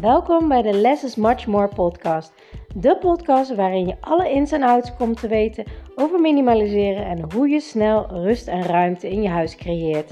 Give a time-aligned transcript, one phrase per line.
[0.00, 2.32] Welkom bij de Less is Much More podcast.
[2.74, 5.64] De podcast waarin je alle ins en outs komt te weten
[5.94, 10.10] over minimaliseren en hoe je snel rust en ruimte in je huis creëert.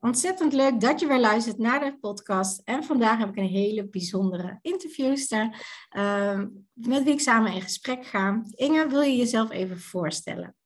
[0.00, 2.62] Ontzettend leuk dat je weer luistert naar de podcast.
[2.64, 5.66] En vandaag heb ik een hele bijzondere interviewster
[5.96, 6.42] uh,
[6.72, 8.42] met wie ik samen in gesprek ga.
[8.50, 10.56] Inge, wil je jezelf even voorstellen?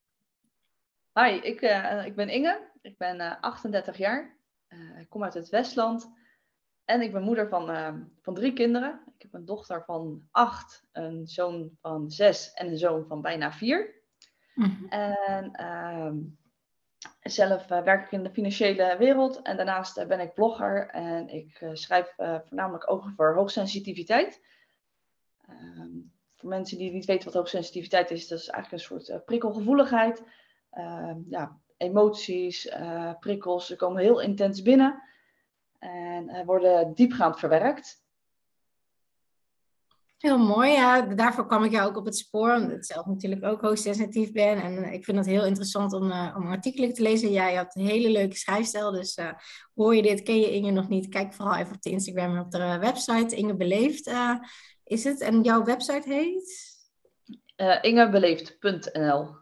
[1.15, 2.70] Hi, ik, uh, ik ben Inge.
[2.83, 4.37] Ik ben uh, eh, 38 jaar.
[4.69, 6.11] Uh, ik kom uit het Westland.
[6.85, 9.01] En ik ben moeder van, uh, van drie kinderen.
[9.17, 13.53] Ik heb een dochter van acht, een zoon van zes en een zoon van bijna
[13.53, 13.95] vier.
[14.55, 14.89] Mm-hmm.
[14.89, 16.19] En ehm,
[17.21, 19.43] zelf werk ik in de financiële wereld.
[19.43, 20.89] En daarnaast ben ik blogger.
[20.89, 24.41] En ik schrijf voornamelijk over hoogsensitiviteit.
[25.47, 25.91] Ehm,
[26.35, 30.23] voor mensen die niet weten wat hoogsensitiviteit is, dat is eigenlijk een soort prikkelgevoeligheid.
[30.71, 35.03] Ehm, ja, emoties, uh, prikkels, ze komen heel intens binnen
[35.79, 38.03] en uh, worden diepgaand verwerkt.
[40.19, 41.01] Heel mooi, ja.
[41.01, 44.63] Daarvoor kwam ik jou ook op het spoor, omdat ik zelf natuurlijk ook hoogsensitief ben.
[44.63, 47.33] En ik vind het heel interessant om, uh, om artikelen te lezen.
[47.33, 49.19] Jij had een hele leuke schrijfstijl, dus
[49.75, 51.09] hoor je dit, ken je Inge nog niet?
[51.09, 53.37] Kijk vooral even op de Instagram en op de website.
[53.37, 54.11] Inge Beleefd
[54.85, 55.21] is het.
[55.21, 56.69] En jouw website heet?
[57.83, 59.40] ingebeleefd.nl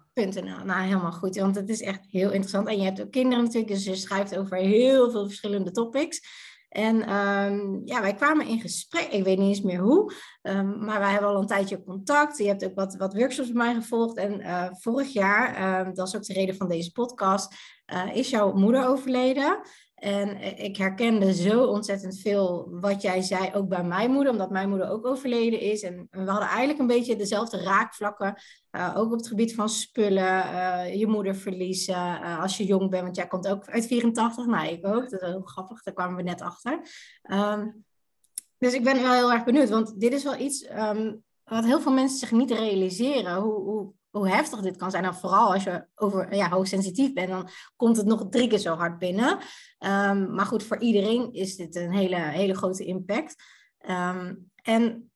[0.64, 2.69] nou, helemaal goed, want het is echt heel interessant.
[2.69, 6.20] En je hebt ook kinderen natuurlijk, dus je schrijft over heel veel verschillende topics.
[6.69, 10.98] En ehm, ja, wij kwamen in gesprek, ik weet niet eens meer hoe, um, maar
[10.98, 12.39] wij hebben al een tijdje contact.
[12.39, 14.16] Je hebt ook wat, wat workshops bij mij gevolgd.
[14.16, 17.55] En uh, vorig jaar, um, dat is ook de reden van deze podcast,
[17.92, 19.61] uh, is jouw moeder overleden.
[19.98, 24.68] En ik herkende zo ontzettend veel wat jij zei, ook bij mijn moeder, omdat mijn
[24.68, 25.82] moeder ook overleden is.
[25.82, 28.42] En we hadden eigenlijk een beetje dezelfde raakvlakken,
[28.77, 33.02] uh, ook op het gebied van spullen, uh, je moeder verliezen als je jong bent,
[33.02, 36.16] want jij komt ook uit 84, nou ik ook, dat is heel grappig, daar kwamen
[36.16, 36.80] we net achter.
[37.23, 37.84] Um,
[38.58, 41.80] dus ik ben wel heel erg benieuwd, want dit is wel iets um, wat heel
[41.80, 45.05] veel mensen zich niet realiseren, hoe, hoe hoe heftig dit kan zijn.
[45.05, 48.74] En vooral als je over ja, hoogsensitief bent, dan komt het nog drie keer zo
[48.74, 49.39] hard binnen.
[49.79, 53.42] Um, maar goed, voor iedereen is dit een hele, hele grote impact.
[53.91, 55.11] Um, en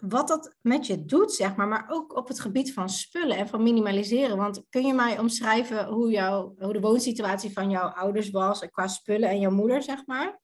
[0.00, 3.48] wat dat met je doet, zeg maar, maar ook op het gebied van spullen en
[3.48, 4.36] van minimaliseren.
[4.36, 8.86] Want kun je mij omschrijven hoe, jouw, hoe de woonsituatie van jouw ouders was qua
[8.86, 10.40] spullen en jouw moeder, zeg maar?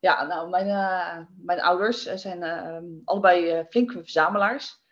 [0.00, 4.82] Ja, nou, mijn, uh, mijn ouders zijn uh, allebei uh, flinke verzamelaars.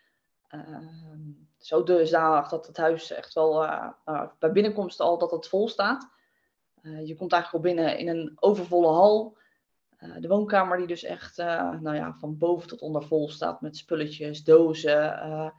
[1.66, 5.48] Ehm, zo dusdanig dat het huis echt wel uh, uh, bij binnenkomst al dat het
[5.48, 6.10] vol staat.
[6.82, 9.36] Uh, je komt eigenlijk al binnen in een overvolle hal.
[10.20, 14.44] de woonkamer die dus echt nou ja, van boven tot onder vol staat met spulletjes,
[14.44, 15.52] dozen,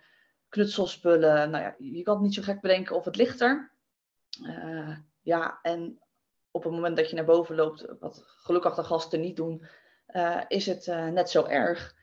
[0.49, 1.49] knutselspullen.
[1.49, 3.71] Nou ja, je kan het niet zo gek bedenken of het ligt er.
[5.21, 5.99] ja, en
[6.51, 9.65] op het moment dat je naar boven loopt, wat gelukkig de gasten niet doen,
[10.47, 11.95] is het net zo erg.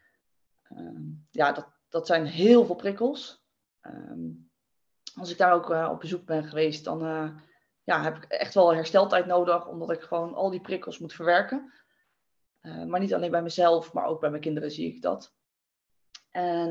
[1.31, 3.44] ja, dat, dat zijn heel veel prikkels.
[3.85, 4.31] Ehm,
[5.15, 7.31] als ik daar ook uh, op bezoek ben geweest, dan uh,
[7.83, 11.73] ja, heb ik echt wel hersteltijd nodig, omdat ik gewoon al die prikkels moet verwerken.
[12.63, 15.35] Uh, maar niet alleen bij mezelf, maar ook bij mijn kinderen zie ik dat.
[16.31, 16.71] En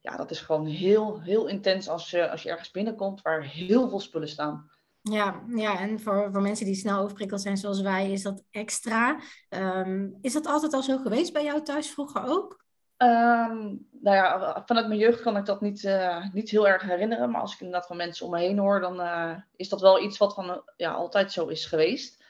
[0.00, 3.88] ja, dat is gewoon heel, heel intens als je, als je ergens binnenkomt waar heel
[3.88, 4.70] veel spullen staan.
[5.00, 9.20] Ja, ja en voor, voor mensen die snel overprikkeld zijn zoals wij, is dat extra.
[9.48, 12.63] Um, is dat altijd al zo geweest bij jou thuis vroeger ook?
[13.04, 17.30] Um, nou ja, vanuit mijn jeugd kan ik dat niet, uh, niet heel erg herinneren.
[17.30, 20.02] Maar als ik inderdaad van mensen om me heen hoor, dan uh, is dat wel
[20.02, 22.24] iets wat van, ja, altijd zo is geweest.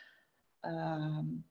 [0.61, 1.47] Um,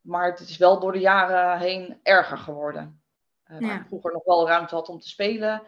[0.00, 3.02] maar het is wel door de jaren heen erger geworden.
[3.44, 3.60] Ja.
[3.60, 5.62] Waar ik vroeger nog wel ruimte had om te spelen,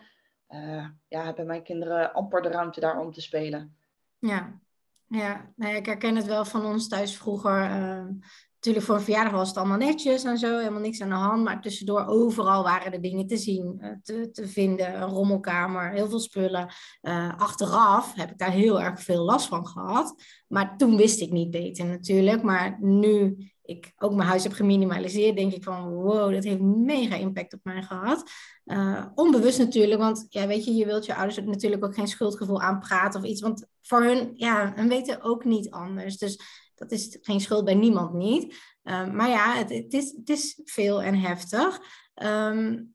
[1.09, 3.77] ja, hebben mijn kinderen amper de ruimte daar om te spelen.
[4.19, 4.61] Ja,
[5.07, 7.63] ja, nou ik herken het wel van ons thuis vroeger.
[7.63, 8.13] Ehm,
[8.61, 11.45] Natuurlijk, voor een verjaardag was het allemaal netjes en zo, helemaal niks aan de hand.
[11.45, 15.03] Maar tussendoor, overal waren er dingen te zien, eh, te, te vinden.
[15.03, 16.69] Een rommelkamer, heel veel spullen.
[17.03, 20.23] Uh, achteraf heb ik daar heel erg veel last van gehad.
[20.49, 22.43] Maar toen wist ik niet beter natuurlijk.
[22.43, 23.37] Maar nu
[23.71, 27.61] ik ook mijn huis heb geminimaliseerd, denk ik van wow, dat heeft mega impact op
[27.63, 28.31] mij gehad.
[28.65, 32.61] Uh, onbewust natuurlijk, want ja, weet je, je wilt je ouders natuurlijk ook geen schuldgevoel
[32.61, 33.41] aanpraten of iets.
[33.41, 36.17] Want voor hun, ja, hun weten ook niet anders.
[36.17, 36.41] Dus
[36.81, 38.57] dat is geen schuld bij niemand niet.
[38.83, 41.81] Um, maar ja, het, het, is, het is veel en heftig.
[42.15, 42.95] Um,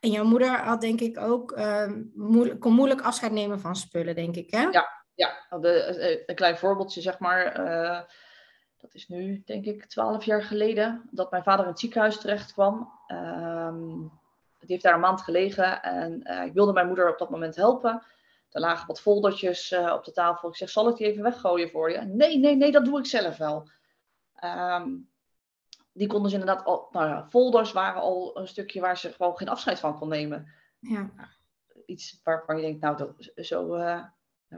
[0.00, 4.14] en jouw moeder had denk ik ook, um, moeilijk, kon moeilijk afscheid nemen van spullen,
[4.14, 4.62] denk ik, hè?
[4.62, 5.46] Ja, ja.
[5.50, 7.60] Eh, een klein voorbeeldje, zeg maar.
[7.60, 8.00] Uh,
[8.76, 12.52] dat is nu, denk ik, twaalf jaar geleden, dat mijn vader in het ziekenhuis terecht
[12.52, 12.90] kwam.
[14.58, 17.56] Die heeft daar een maand gelegen en uh, ik wilde mijn moeder op dat moment
[17.56, 18.02] helpen.
[18.54, 20.48] Er lagen wat foldertjes op de tafel.
[20.48, 22.00] Ik zeg, zal ik die even weggooien voor je?
[22.00, 23.68] Nee, nee, nee, dat doe ik zelf wel.
[24.34, 24.88] Ehm,
[25.92, 29.36] die konden ze inderdaad al, nou ja, folders waren al een stukje waar ze gewoon
[29.36, 30.52] geen afscheid van kon nemen.
[30.78, 31.10] Ja.
[31.86, 34.04] Iets waarvan je denkt, nou, dat, zo, uh,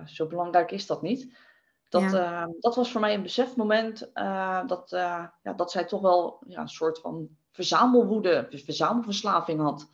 [0.04, 1.36] zo belangrijk is dat niet.
[1.88, 2.50] Dat, ja.
[2.60, 6.68] dat was voor mij een besefmoment uh, dat, ja, dat zij toch wel ja, een
[6.68, 9.90] soort van verzamelwoede, verzamelverslaving had.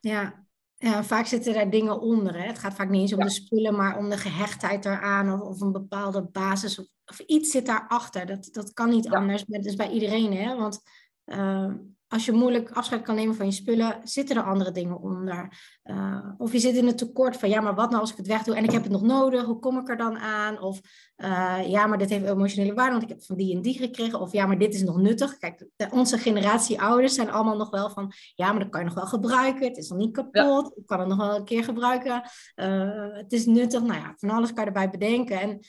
[0.00, 0.45] Ja.
[0.78, 2.34] Ja, vaak zitten daar dingen onder.
[2.34, 2.46] Hè?
[2.46, 5.60] Het gaat vaak niet eens om de spullen, maar om de gehechtheid eraan of, of
[5.60, 8.26] een bepaalde basis of, of iets zit daarachter.
[8.26, 9.44] Dat, dat kan niet anders.
[9.44, 10.56] Dat is bij iedereen, hè?
[10.56, 10.80] Want
[11.24, 11.72] uh,
[12.08, 15.58] als je moeilijk afscheid kan nemen van je spullen, zitten er andere dingen onder.
[15.84, 18.26] Uh, of je zit in het tekort van, ja, maar wat nou als ik het
[18.26, 20.60] wegdoe en ik heb het nog nodig, hoe kom ik er dan aan?
[20.60, 20.80] Of
[21.16, 23.78] uh, ja, maar dit heeft emotionele waarde, want ik heb het van die en die
[23.78, 24.20] gekregen.
[24.20, 25.38] Of ja, maar dit is nog nuttig.
[25.38, 28.86] Kijk, de, onze generatie ouders zijn allemaal nog wel van, ja, maar dat kan je
[28.86, 29.68] nog wel gebruiken.
[29.68, 30.64] Het is nog niet kapot.
[30.64, 30.72] Ja.
[30.74, 32.22] Ik kan het nog wel een keer gebruiken.
[32.56, 33.82] Uh, het is nuttig.
[33.82, 35.40] Nou ja, van alles kan je erbij bedenken.
[35.40, 35.60] En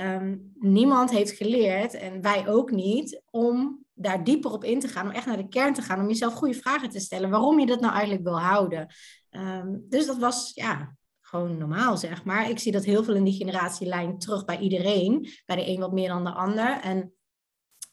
[0.00, 5.06] um, niemand heeft geleerd, en wij ook niet, om daar dieper op in te gaan,
[5.06, 7.66] om echt naar de kern te gaan, om jezelf goede vragen te stellen, waarom je
[7.66, 8.86] dat nou eigenlijk wil houden.
[9.30, 12.50] Um, dus dat was ja, gewoon normaal, zeg maar.
[12.50, 15.92] Ik zie dat heel veel in die generatielijn terug bij iedereen, bij de een wat
[15.92, 16.80] meer dan de ander.
[16.80, 17.12] En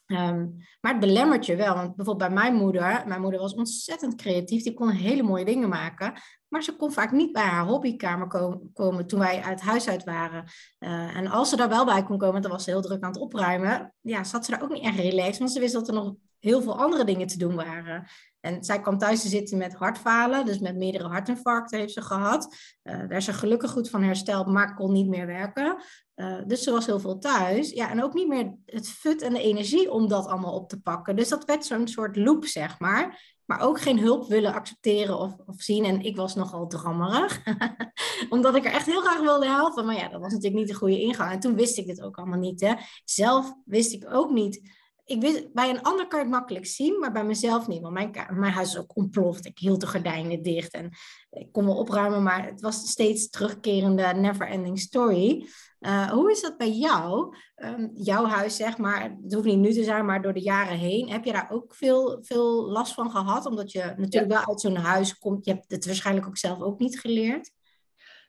[0.08, 1.76] Um, maar het belemmert je wel.
[1.76, 4.64] Want bijvoorbeeld bij mijn moeder, mijn moeder was ontzettend creatief.
[4.64, 6.14] Die kon hele mooie dingen maken.
[6.48, 8.28] Maar ze kon vaak niet bij haar hobbykamer
[8.74, 10.44] komen, toen wij uit huis uit waren.
[10.80, 13.12] Uh, en als ze daar wel bij kon komen, dan was ze heel druk aan
[13.12, 13.94] het opruimen.
[14.02, 15.38] Ja, zat ze daar ook niet echt relaxed.
[15.38, 16.14] Want ze wist dat er nog
[16.44, 18.08] heel veel andere dingen te doen waren.
[18.40, 22.56] En zij kwam thuis te zitten met hartfalen, dus met meerdere hartinfarcten heeft ze gehad.
[22.84, 25.78] Uh, daar is ze gelukkig goed van hersteld, maar kon niet meer werken.
[26.16, 27.70] Uh, dus ze was heel veel thuis.
[27.70, 30.82] Ja, en ook niet meer het fut en de energie om dat allemaal op te
[30.82, 31.16] pakken.
[31.16, 33.36] Dus dat werd zo'n soort loop, zeg maar.
[33.46, 35.86] Maar ook geen hulp willen accepteren of, of zien.
[35.86, 37.44] En ik was nogal drammerig.
[38.30, 39.86] Omdat ik er echt heel graag wilde helpen.
[39.86, 41.32] Maar ja, dat was natuurlijk niet de goede ingang.
[41.32, 42.62] En toen wist ik dit ook allemaal niet.
[42.62, 42.74] Hè.
[43.06, 47.12] Zelf wist ik ook niet ik wist, bij een ander kan het makkelijk zien, maar
[47.12, 47.82] bij mezelf niet.
[47.82, 49.46] Want mijn, mijn huis is ook ontploft.
[49.46, 50.90] Ik hield de gordijnen dicht en
[51.30, 55.48] ik kon wel opruimen, maar het was steeds terugkerende never-ending story.
[55.80, 57.36] Uh, hoe is dat bij jou?
[57.56, 60.78] Um, jouw huis, zeg maar, het hoeft niet nu te zijn, maar door de jaren
[60.78, 61.10] heen.
[61.10, 63.46] Heb je daar ook veel, veel last van gehad?
[63.46, 65.46] Omdat je natuurlijk wel uit zo'n huis komt.
[65.46, 67.52] Je hebt het waarschijnlijk ook zelf ook niet geleerd.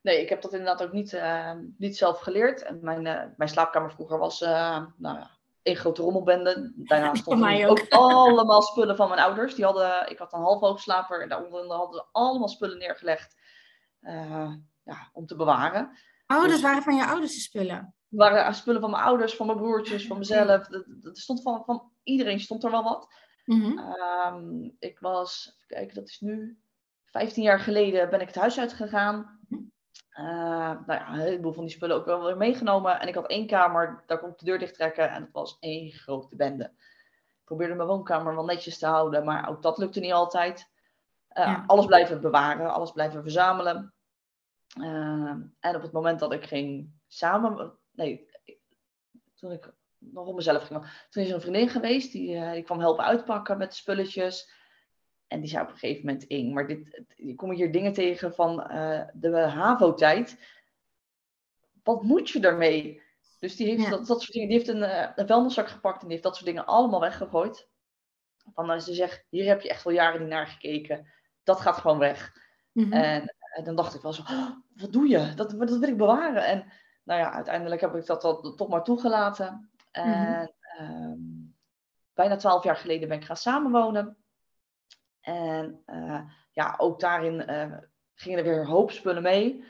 [0.02, 2.62] Nee, ik heb dat inderdaad ook niet, uh, niet zelf geleerd.
[2.62, 5.30] En mijn, uh, mijn slaapkamer vroeger was, nou ja,
[5.64, 6.72] een grote rommelbende.
[6.76, 7.70] Daarnaast stonden ook.
[7.70, 7.86] ook.
[8.02, 9.54] allemaal spullen van mijn ouders.
[9.54, 13.36] Die hadden, ik had een halfhoogslaper en daaronder hadden ze allemaal spullen neergelegd
[14.00, 14.52] uh,
[14.82, 15.98] ja, om te bewaren.
[16.26, 17.94] Oh, dus, waren van je ouders de spullen?
[18.08, 20.66] Waren spullen van mijn ouders, van mijn broertjes, van mezelf.
[20.66, 23.14] Dat, stond van, van iedereen stond er wel wat.
[23.44, 23.78] Mm -hmm.
[23.78, 26.58] um, ik was, even kijken, dat is nu
[27.04, 29.40] 15 jaar geleden ben ik het huis uitgegaan.
[30.18, 30.24] Uh,
[30.86, 33.00] nou ja, een heleboel van die spullen ook wel weer meegenomen.
[33.00, 35.56] En ik had één kamer, daar kon ik de deur dicht trekken en het was
[35.60, 36.64] één grote bende.
[36.64, 40.70] Ik probeerde mijn woonkamer wel netjes te houden, maar ook dat lukte niet altijd.
[41.38, 41.64] Uh, ja.
[41.66, 43.94] Alles blijven bewaren, alles blijven verzamelen.
[44.78, 48.28] Uh, en op het moment dat ik ging samen, nee,
[49.34, 52.80] toen ik nog op mezelf ging, toen is er een vriendin geweest die, die kwam
[52.80, 54.50] helpen uitpakken met de spulletjes.
[55.34, 58.34] En die zei op een gegeven moment, Ing, maar dit, je komt hier dingen tegen
[58.34, 60.38] van uh, de HAVO-tijd.
[61.82, 63.02] Wat moet je daarmee?
[63.38, 63.90] Dus die heeft, ja.
[63.90, 66.34] dat, dat soort dingen, die heeft een, uh, een vuilniszak gepakt en die heeft dat
[66.34, 67.68] soort dingen allemaal weggegooid.
[68.52, 71.06] Van als ze zegt, hier heb je echt al jaren niet naar gekeken.
[71.42, 72.32] Dat gaat gewoon weg.
[72.72, 72.92] Mm -hmm.
[72.92, 75.34] en, en, dan dacht ik wel zo, oh, wat doe je?
[75.34, 76.46] Dat, dat wil ik bewaren.
[76.46, 76.72] En
[77.02, 79.70] nou ja, uiteindelijk heb ik dat, dat toch maar toegelaten.
[79.90, 81.10] En mm -hmm.
[81.10, 81.56] um,
[82.14, 84.23] bijna twaalf jaar geleden ben ik gaan samenwonen.
[85.24, 86.20] En uh,
[86.52, 87.78] ja, ook daarin uh,
[88.14, 89.64] gingen er weer een hoop spullen mee.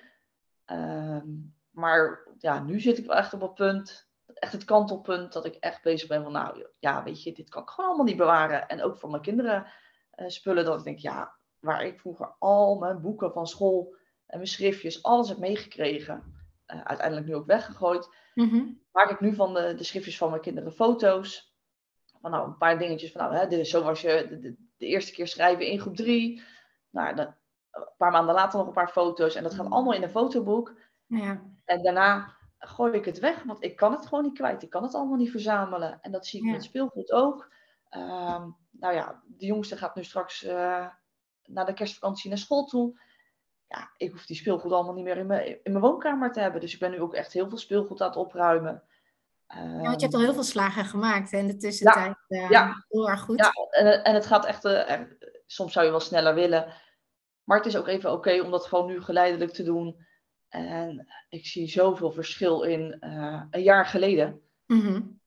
[0.73, 1.23] Uh,
[1.71, 5.55] maar ja, nu zit ik wel echt op het punt, echt het kantelpunt, dat ik
[5.55, 8.69] echt bezig ben van, nou ja, weet je, dit kan ik gewoon allemaal niet bewaren.
[8.69, 9.67] En ook voor mijn kinderen
[10.17, 13.97] uh, spullen, dat ik denk, ja, waar ik vroeger al mijn boeken van school
[14.27, 16.23] en mijn schriftjes, alles heb meegekregen,
[16.67, 18.81] uiteindelijk nu ook weggegooid, mm -hmm.
[18.93, 21.53] maak ik nu van de, de schriftjes van mijn kinderen foto's.
[22.21, 25.13] Van nou, een paar dingetjes van, nou, hè, dit is zo was je, de eerste
[25.13, 26.43] keer schrijven in groep drie.
[26.91, 27.35] Nou, dan,
[27.71, 29.35] een paar maanden later nog een paar foto's.
[29.35, 30.75] En dat gaat allemaal in een fotoboek.
[31.07, 31.43] Ja.
[31.65, 34.63] En daarna gooi ik het weg, want ik kan het gewoon niet kwijt.
[34.63, 35.99] Ik kan het allemaal niet verzamelen.
[36.01, 36.53] En dat zie ik ja.
[36.53, 37.53] met speelgoed ook.
[37.91, 40.87] Um, nou ja, de jongste gaat nu straks uh,
[41.45, 43.01] na de kerstvakantie naar school toe.
[43.69, 46.61] Ja, ik hoef die speelgoed allemaal niet meer in mijn, in mijn woonkamer te hebben.
[46.61, 48.83] Dus ik ben nu ook echt heel veel speelgoed aan het opruimen.
[49.47, 52.17] Ja, want je hebt al heel veel slagen gemaakt hè, in de tussentijd.
[52.29, 52.85] Ja, uh, ja.
[52.89, 53.39] Heel erg goed.
[53.39, 55.01] Ja, en, en het gaat echt, uh,
[55.47, 56.73] soms zou je wel sneller willen.
[57.45, 60.07] Maar het is ook even oké okay om dat gewoon nu geleidelijk te doen.
[60.49, 64.41] En ik zie zoveel verschil in uh, een jaar geleden.
[64.67, 65.23] Mm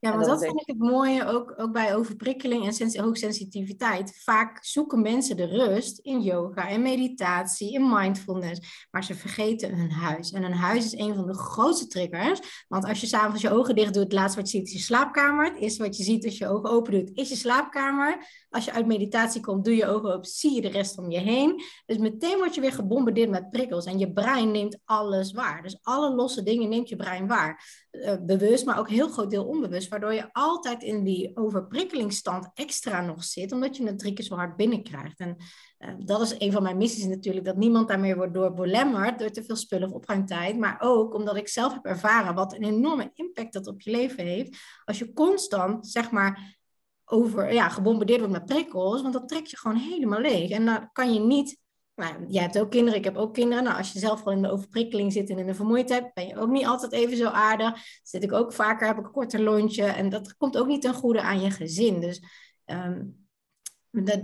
[0.00, 4.22] ja, want dat, vind ik het mooie ook, ook bij overprikkeling en sens hoogsensitiviteit.
[4.24, 9.90] Vaak zoeken mensen de rust in yoga en meditatie, in mindfulness, maar ze vergeten hun
[9.90, 10.30] huis.
[10.30, 13.74] En een huis is een van de grootste triggers, want als je s'avonds je ogen
[13.74, 15.44] dicht doet, het laatste wat je ziet is je slaapkamer.
[15.44, 18.26] Het eerste wat je ziet als je ogen open doet, is je slaapkamer.
[18.50, 21.18] Als je uit meditatie komt, doe je ogen open, zie je de rest om je
[21.18, 21.62] heen.
[21.86, 25.62] Dus meteen word je weer gebombardeerd met prikkels en je brein neemt alles waar.
[25.62, 27.86] Dus alle losse dingen neemt je brein waar.
[27.90, 33.00] Uh, bewust, maar ook heel groot deel onbewust waardoor je altijd in die overprikkelingstand extra
[33.00, 35.18] nog zit, omdat je het drie keer zo hard binnenkrijgt.
[35.20, 35.36] En
[35.78, 39.30] uh, dat is een van mijn missies natuurlijk, dat niemand daarmee wordt door belemmerd door
[39.30, 43.10] te veel spullen of opruimtijd, maar ook omdat ik zelf heb ervaren wat een enorme
[43.14, 46.58] impact dat op je leven heeft, als je constant, zeg maar,
[47.04, 50.50] over, ja, gebombardeerd wordt met prikkels, want dat trekt je gewoon helemaal leeg.
[50.50, 51.58] En dan kan je niet
[51.98, 53.64] nou, jij hebt ook kinderen, ik heb ook kinderen.
[53.64, 56.36] Nou, als je zelf gewoon in de overprikkeling zit en in de vermoeidheid, ben je
[56.36, 57.80] ook niet altijd even zo aardig.
[58.02, 59.84] Zit ik ook vaker, heb ik een korter lontje.
[59.84, 62.00] En dat komt ook niet ten goede aan je gezin.
[62.00, 62.22] Dus,
[62.64, 63.04] ehm,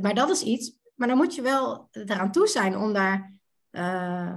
[0.00, 0.78] maar dat is iets.
[0.94, 3.32] Maar dan moet je wel eraan toe zijn om daar
[3.70, 4.34] uh,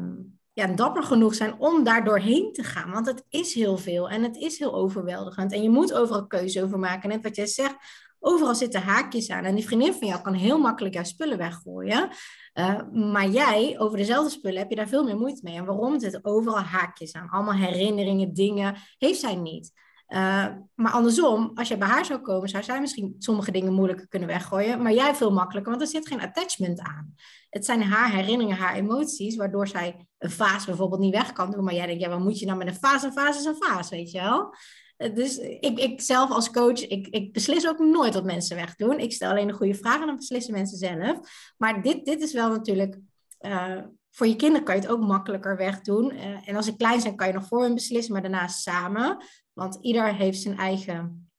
[0.53, 2.91] ja, dapper genoeg zijn om daar doorheen te gaan.
[2.91, 5.51] Want het is heel veel en het is heel overweldigend.
[5.51, 7.09] En je moet overal keuze over maken.
[7.09, 7.75] Net wat jij zegt,
[8.19, 9.43] overal zitten haakjes aan.
[9.43, 12.09] En die vriendin van jou kan heel makkelijk jouw spullen weggooien.
[12.53, 15.55] Uh, maar jij, over dezelfde spullen, heb je daar veel meer moeite mee.
[15.55, 15.99] En waarom?
[15.99, 17.29] Zitten overal haakjes aan.
[17.29, 18.75] Allemaal herinneringen, dingen.
[18.97, 19.71] Heeft zij niet.
[20.07, 20.45] Uh,
[20.75, 24.27] maar andersom, als je bij haar zou komen, zou zij misschien sommige dingen moeilijker kunnen
[24.27, 24.81] weggooien.
[24.81, 27.13] Maar jij veel makkelijker, want er zit geen attachment aan.
[27.49, 31.63] Het zijn haar herinneringen, haar emoties, waardoor zij een vaas bijvoorbeeld niet weg kan doen.
[31.63, 33.03] Maar jij denkt, ja, wat moet je nou met een vaas?
[33.03, 34.53] Een vaas is een vaas, weet je wel?
[34.97, 38.99] Eh, dus ik, ik zelf als coach, ik, ik beslis ook nooit wat mensen wegdoen.
[38.99, 41.19] Ik stel alleen de goede vragen en dan beslissen mensen zelf.
[41.57, 42.97] Maar dit, dit is wel natuurlijk...
[43.41, 43.77] Uh,
[44.11, 46.13] voor je kinderen kan je het ook makkelijker wegdoen.
[46.13, 49.17] Uh, en als ze klein zijn, kan je nog voor hen beslissen, maar daarna samen.
[49.53, 51.29] Want ieder heeft zijn eigen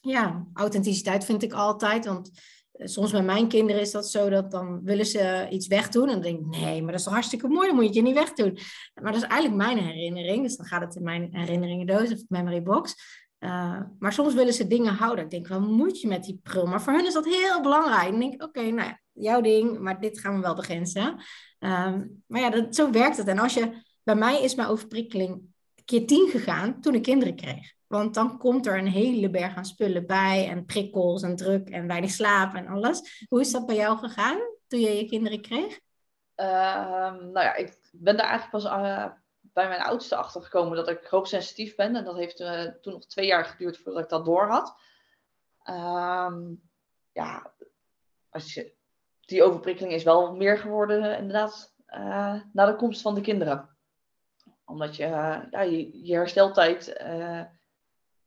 [0.00, 2.04] ja, authenticiteit, vind ik altijd.
[2.04, 2.30] Want
[2.78, 6.08] soms bij mijn kinderen is dat zo dat dan willen ze iets wegdoen.
[6.08, 8.02] En dan denk ik, nee, maar dat is toch hartstikke mooi, dan moet je het
[8.02, 8.58] niet wegdoen.
[8.94, 10.42] Maar dat is eigenlijk mijn herinnering.
[10.42, 12.94] Dus dan gaat het in mijn herinneringendoos of memory box.
[13.38, 15.24] Uh, maar soms willen ze dingen houden.
[15.24, 16.66] Ik denk, wat moet je met die prul?
[16.66, 18.10] Maar voor hen is dat heel belangrijk.
[18.10, 21.16] Dan denk ik, oké, nou ja, jouw ding, maar dit gaan we wel begrenzen.
[21.60, 21.94] Uh,
[22.26, 23.26] maar ja, dat, zo werkt het.
[23.26, 25.40] En als je, bij mij is mijn overprikkeling
[25.88, 27.72] keer tien gegaan toen ik kinderen kreeg.
[27.86, 31.86] Want dan komt er een hele berg aan spullen bij en prikkels en druk en
[31.86, 33.26] weinig slaap en alles.
[33.28, 35.80] Hoe is dat bij jou gegaan toen je je kinderen kreeg?
[36.36, 36.46] Uh,
[37.12, 39.06] nou ja, ik ben daar eigenlijk pas uh,
[39.40, 41.96] bij mijn oudste achter gekomen dat ik hoogsensitief ben.
[41.96, 44.80] En dat heeft uh, toen nog twee jaar geduurd voordat ik dat door had.
[45.62, 46.54] Ehm,
[47.12, 47.54] ja,
[48.30, 48.74] als je,
[49.20, 53.77] die overprikkeling is wel meer geworden inderdaad uh, na de komst van de kinderen.
[54.68, 55.06] Omdat je,
[55.50, 56.94] ja, je, je hersteltijd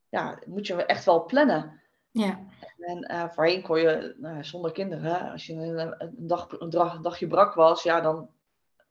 [0.10, 1.81] ja, moet je echt wel plannen.
[2.12, 2.39] Ja.
[2.77, 6.95] En uh, voorheen kon je nou, zonder kinderen, als je een, een, dag, een, dag,
[6.95, 8.29] een dagje brak was, ja, dan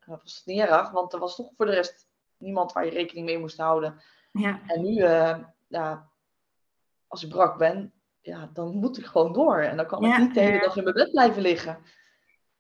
[0.05, 3.27] was het niet erg, want er was toch voor de rest niemand waar je rekening
[3.27, 4.03] mee moest houden.
[4.33, 4.61] Ja.
[4.67, 5.05] En nu,
[5.69, 6.11] ja,
[7.07, 9.59] als ik brak ben, ja, dan moet ik gewoon door.
[9.59, 11.79] En dan kan ik niet de hele dag in mijn bed blijven liggen.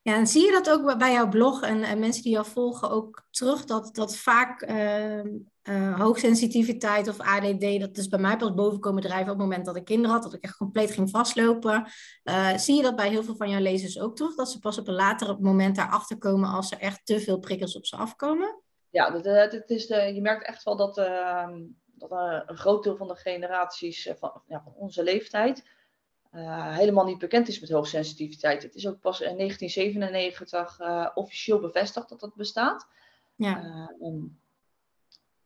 [0.03, 2.91] Ja, en zie je dat ook bij jouw blog en, en mensen die jou volgen
[2.91, 5.25] ook terug, dat, dat vaak uh,
[5.63, 9.67] uh, hoogsensitiviteit of ADD, dat is bij mij pas boven komen drijven op het moment
[9.67, 11.87] dat ik kinderen had, dat ik echt compleet ging vastlopen.
[12.25, 14.79] Uh, zie je dat bij heel veel van jouw lezers ook terug, dat ze pas
[14.79, 18.63] op een later moment daarachter komen als er echt te veel prikkels op ze afkomen?
[18.91, 21.63] Ja, dat is de, je merkt echt wel dat, ehm,
[21.95, 22.11] dat
[22.47, 25.63] een groot deel van de generaties van, ja, van onze leeftijd
[26.33, 28.63] uh, helemaal niet bekend is met hoogsensitiviteit.
[28.63, 32.87] Het is ook pas in 1997 uh, officieel bevestigd dat dat bestaat.
[33.35, 33.65] Ja.
[34.01, 34.23] Uh,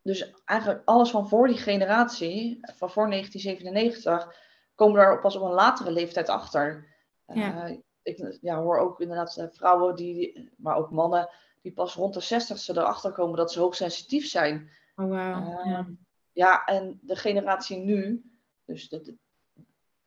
[0.02, 4.36] dus eigenlijk alles van voor die generatie, van voor 1997,
[4.74, 6.94] komen er pas op een latere leeftijd achter.
[7.26, 7.76] Ja.
[8.02, 11.28] Ik ja, hoor ook inderdaad vrouwen, die, maar ook mannen,
[11.62, 14.70] die pas rond de 60ste erachter komen dat ze hoogsensitief zijn.
[14.96, 15.66] Oh, wow.
[15.66, 15.86] ja.
[16.32, 18.24] ja, en de generatie nu,
[18.64, 19.16] dus de,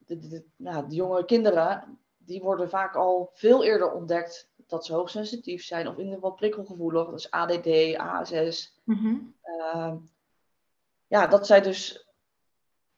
[0.08, 4.94] de, de, nou, de jonge kinderen, die worden vaak al veel eerder ontdekt dat ze
[4.94, 7.06] hoogsensitief zijn of in ieder geval prikkelgevoelig.
[7.06, 8.80] Dat is ADD, ASS.
[8.84, 9.36] Mm
[9.74, 9.94] uh,
[11.08, 12.08] ja, dat zij dus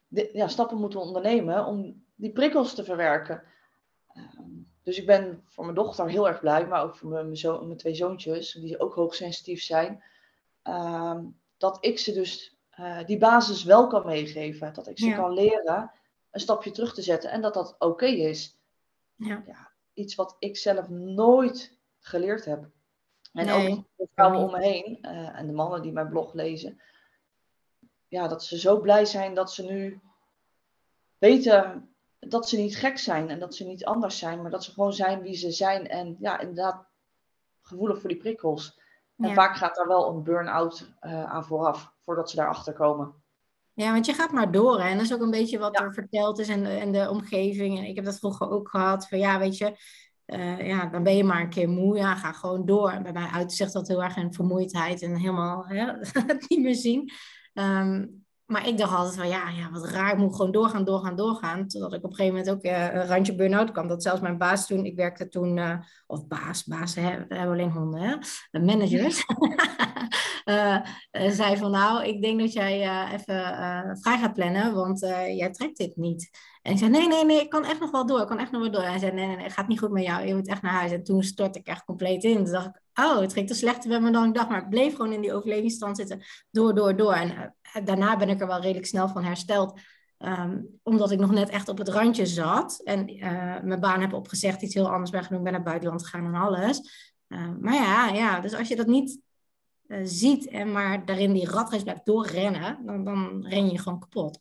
[0.08, 3.44] de, ja, stappen moeten ondernemen om die prikkels te verwerken.
[4.14, 4.24] Uh,
[4.84, 7.66] dus ik ben voor mijn dochter heel erg blij, maar ook voor mijn, mijn, zo,
[7.66, 10.04] mijn twee zoontjes, die ook hoogsensitief zijn,
[10.64, 11.20] uh,
[11.58, 14.74] dat ik ze dus uh, die basis wel kan meegeven.
[14.74, 15.16] Dat ik ze Ja.
[15.16, 15.92] kan leren
[16.32, 18.60] een stapje terug te zetten en dat dat oké is.
[19.16, 19.44] Ja.
[19.46, 22.70] Ja, iets wat ik zelf nooit geleerd heb.
[23.34, 25.02] En ook de vrouwen om me heen
[25.34, 26.82] en de mannen die mijn blog lezen.
[28.08, 30.02] Ja, dat ze zo blij zijn dat ze nu
[31.18, 34.72] weten dat ze niet gek zijn en dat ze niet anders zijn, maar dat ze
[34.72, 35.88] gewoon zijn wie ze zijn.
[35.88, 36.86] En ja, inderdaad,
[37.62, 38.80] gevoelig voor die prikkels.
[39.18, 43.19] En vaak gaat daar wel een burn-out uh, aan vooraf, voordat ze daarachter komen.
[43.80, 44.82] Ja, want je gaat maar door.
[44.82, 44.90] Hè?
[44.90, 47.78] En dat is ook een beetje wat er verteld is en de, en de omgeving.
[47.78, 49.08] En ik heb dat vroeger ook gehad.
[49.08, 49.76] Van ja, weet je,
[50.26, 51.98] uh, ja, dan ben je maar een keer moe.
[51.98, 52.90] Ja, ga gewoon door.
[52.90, 55.86] En bij mij uitzicht dat heel erg een vermoeidheid en helemaal hè,
[56.28, 57.12] het niet meer zien.
[57.54, 61.16] Um, maar ik dacht altijd van ja, ja, wat raar, ik moet gewoon doorgaan, doorgaan,
[61.16, 61.68] doorgaan.
[61.68, 63.88] Totdat ik op een gegeven moment ook uh, een randje burn-out kwam.
[63.88, 67.54] Dat zelfs mijn baas toen, ik werkte toen, uh, of baas, baas, hè, we hebben
[67.54, 68.16] alleen honden, hè?
[68.52, 69.26] De managers.
[70.46, 70.78] uh,
[71.40, 75.96] zei van nou, ik denk dat jij even vrij gaat plannen, want jij trekt dit
[75.96, 76.30] niet.
[76.62, 78.52] En ik zei, nee, nee, nee, ik kan echt nog wel door, ik kan echt
[78.52, 78.82] nog wel door.
[78.82, 80.62] En hij zei, nee, nee, nee, het gaat niet goed met jou, je moet echt
[80.62, 80.92] naar huis.
[80.92, 82.44] En toen stortte ik echt compleet in.
[82.44, 84.50] Toen dacht ik, oh, het ging te slechter met me dan ik dacht.
[84.50, 87.14] Maar ik bleef gewoon in die overlevingsstand zitten, door, door, door.
[87.14, 89.80] En daarna ben ik er wel redelijk snel van hersteld.
[90.18, 92.82] Um, omdat ik nog net echt op het randje zat.
[92.84, 95.44] En uh, mijn baan heb opgezegd, iets heel anders ben genoemd.
[95.44, 96.82] ben naar het buitenland gegaan en alles.
[97.28, 99.20] Uh, maar ja, ja, dus als je dat niet
[100.04, 104.40] ziet en maar daarin die ratrace blijft doorrennen, dan, dan ren je gewoon kapot.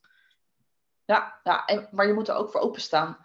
[1.05, 3.17] Ja, ja en, maar je moet er ook voor openstaan.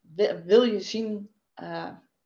[0.00, 1.30] Wil, wil je zien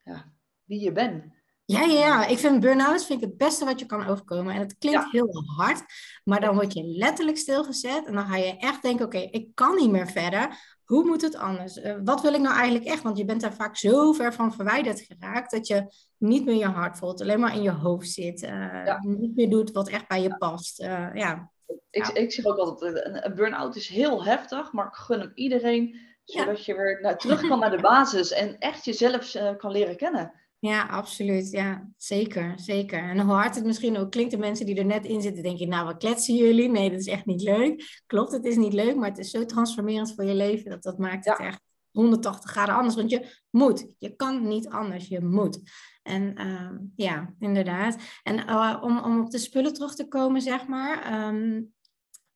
[0.03, 0.33] ja,
[0.63, 1.32] wie je bent?
[1.65, 2.25] Ja, ja, ja.
[2.25, 4.53] Ik vind burn-out vind ik het beste wat je kan overkomen.
[4.53, 5.83] En het klinkt heel hard,
[6.23, 8.05] maar dan word je letterlijk stilgezet.
[8.05, 10.71] En dan ga je echt denken, oké, ik kan niet meer verder.
[10.83, 11.77] Hoe moet het anders?
[11.77, 13.03] Uh, wat wil ik nou eigenlijk echt?
[13.03, 15.51] Want je bent daar vaak zo ver van verwijderd geraakt...
[15.51, 18.43] dat je niet meer je hart voelt, alleen maar in je hoofd zit.
[18.43, 20.81] Uh, Niet meer doet wat echt bij je past.
[20.81, 21.51] Uh, ja.
[21.89, 25.31] Ik, ik zeg ook altijd, een, een burn-out is heel heftig, maar ik gun hem
[25.35, 25.99] iedereen...
[26.23, 30.33] zodat je weer naar, terug kan naar de basis en echt jezelf kan leren kennen.
[30.63, 31.51] Ja, absoluut.
[31.51, 32.53] Ja, zeker.
[32.55, 33.09] Zeker.
[33.09, 35.57] En hoe hard het misschien ook klinkt, de mensen die er net in zitten, denk
[35.57, 36.69] je, nou, wat kletsen jullie?
[36.69, 38.01] Nee, dat is echt niet leuk.
[38.05, 40.97] Klopt, het is niet leuk, maar het is zo transformerend voor je leven dat dat
[40.97, 42.95] maakt het echt 180 graden anders.
[42.95, 43.87] Want je moet.
[43.97, 45.07] Je kan niet anders.
[45.07, 45.59] Je moet.
[46.03, 47.97] En uh, ja, inderdaad.
[48.23, 51.27] En uh, om, om op de spullen terug te komen, zeg maar.
[51.27, 51.73] Um,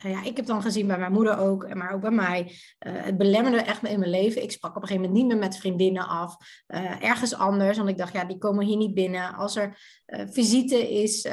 [0.04, 2.42] nou ja, ik heb dan gezien bij mijn moeder ook, maar ook bij mij.
[2.44, 4.44] Uh, het belemmerde echt in mijn leven.
[4.44, 6.38] Ik sprak op een gegeven moment niet meer met vriendinnen af.
[6.68, 9.36] Uh, ergens anders, want ik dacht, ja, die komen hier niet binnen.
[9.36, 11.28] Als er uh, visite is,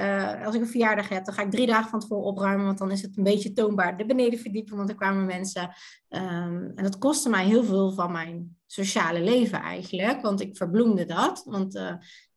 [0.45, 2.91] als ik een verjaardag heb, dan ga ik drie dagen van tevoren opruimen, want dan
[2.91, 5.63] is het een beetje toonbaar de beneden verdiepen, want er kwamen mensen.
[6.09, 11.05] Um, en dat kostte mij heel veel van mijn sociale leven eigenlijk, want ik verbloemde
[11.05, 11.73] dat, want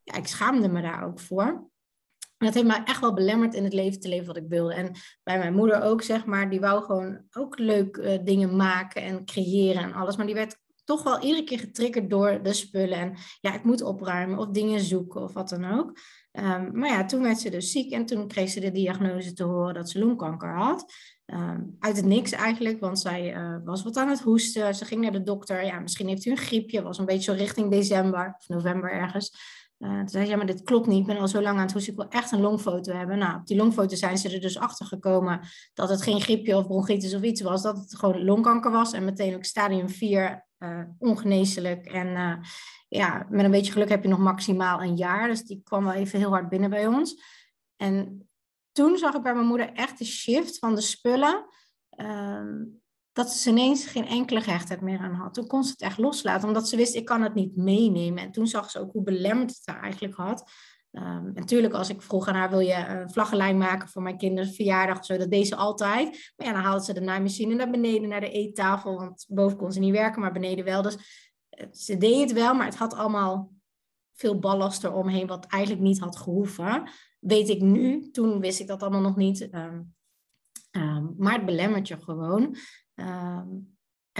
[0.02, 1.70] ja, ik schaamde me daar ook voor.
[2.38, 4.74] En dat heeft mij echt wel belemmerd in het leven te leven wat ik wilde.
[4.74, 9.02] En bij mijn moeder ook, zeg maar, die wou gewoon ook leuk uh, dingen maken
[9.02, 10.16] en creëren en alles.
[10.16, 12.98] Maar die werd toch wel iedere keer getriggerd door de spullen.
[12.98, 15.98] En ja, ik moet opruimen of dingen zoeken of wat dan ook.
[16.32, 19.44] Um, maar ja, toen werd ze dus ziek en toen kreeg ze de diagnose te
[19.44, 20.92] horen dat ze longkanker had.
[21.26, 24.74] Um, uit het niks eigenlijk, want zij uh, was wat aan het hoesten.
[24.74, 25.64] Ze ging naar de dokter.
[25.64, 26.82] Ja, misschien heeft u een griepje.
[26.82, 29.36] Was een beetje zo richting december of november ergens.
[29.78, 31.00] Uh, toen zei ze, ja, maar dit klopt niet.
[31.00, 31.92] Ik ben al zo lang aan het hoesten.
[31.92, 33.18] Ik wil echt een longfoto hebben.
[33.18, 35.40] Nou, op die longfoto zijn ze er dus achter gekomen
[35.74, 37.62] dat het geen griepje of bronchitis of iets was.
[37.62, 38.92] Dat het gewoon longkanker was.
[38.92, 41.86] En meteen ook stadium 4 uh, eh, ongeneeslijk.
[41.86, 42.34] En uh,
[42.88, 45.28] ja, met een beetje geluk heb je nog maximaal een jaar.
[45.28, 47.22] Dus die kwam wel even heel hard binnen bij ons.
[47.76, 48.28] En
[48.72, 51.46] toen zag ik bij mijn moeder echt de shift van de spullen.
[51.96, 52.42] Uh,
[53.12, 55.34] dat ze ineens geen enkele gehechtheid meer aan had.
[55.34, 58.22] Toen kon ze het echt loslaten, omdat ze wist, ik kan het niet meenemen.
[58.22, 60.50] En toen zag ze ook hoe belemmerd het haar eigenlijk had.
[60.92, 64.16] Um, en natuurlijk, als ik vroeg aan haar, wil je een vlaggenlijn maken voor mijn
[64.16, 66.32] kinderen verjaardag of zo, dat deed ze altijd.
[66.36, 69.72] Maar ja, dan haalde ze de naaimachine naar beneden, naar de eettafel, want boven kon
[69.72, 70.82] ze niet werken, maar beneden wel.
[70.82, 70.96] Dus
[71.48, 73.52] eh, ze deed het wel, maar het had allemaal
[74.14, 76.90] veel ballast eromheen, wat eigenlijk niet had gehoeven.
[77.18, 79.48] Weet ik nu, toen wist ik dat allemaal nog niet.
[79.54, 79.94] Um,
[80.70, 82.56] um, maar het belemmert je gewoon.
[83.00, 83.76] Um,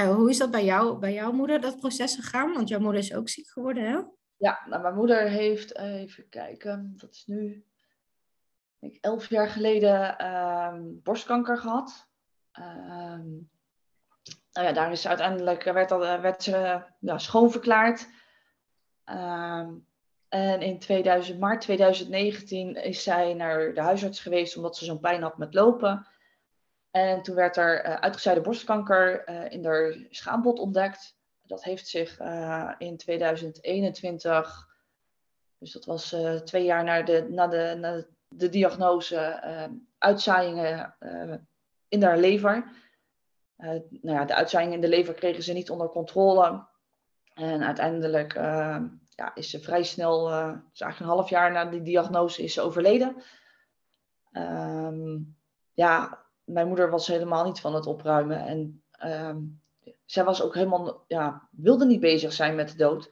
[0.06, 2.52] hoe is dat bij jou, bij jouw moeder, dat proces gegaan?
[2.52, 4.00] Want jouw moeder is ook ziek geworden, hè?
[4.36, 7.64] Ja, nou, mijn moeder heeft, even kijken, dat is nu
[8.78, 12.06] ik, elf jaar geleden um, borstkanker gehad.
[12.58, 13.50] Um,
[14.52, 18.08] nou ja, daar is uiteindelijk werd, al, werd ze ja, schoonverklaard.
[20.28, 25.22] En in 2000, maart 2019 is zij naar de huisarts geweest omdat ze zo'n pijn
[25.22, 26.06] had met lopen.
[26.90, 31.16] En toen werd er uh, uitgezaaide borstkanker uh, in haar schaambod ontdekt.
[31.42, 34.68] Dat heeft zich uh, in 2021,
[35.58, 39.42] dus dat was twee jaar na de, na de, na de diagnose,
[39.98, 40.96] uitzaaiingen
[41.88, 42.70] in haar lever.
[43.56, 46.66] nou ja, de uitzaaiingen in de lever kregen ze niet onder controle.
[47.34, 48.32] En uiteindelijk
[49.08, 50.24] ja, is ze vrij snel,
[50.70, 53.22] dus eigenlijk een half jaar na die diagnose, is ze overleden.
[54.32, 55.36] Um,
[55.72, 58.46] ja, mijn moeder was helemaal niet van het opruimen.
[58.46, 59.60] En um,
[60.04, 63.10] zij was ook helemaal, ja, wilde niet bezig zijn met de dood.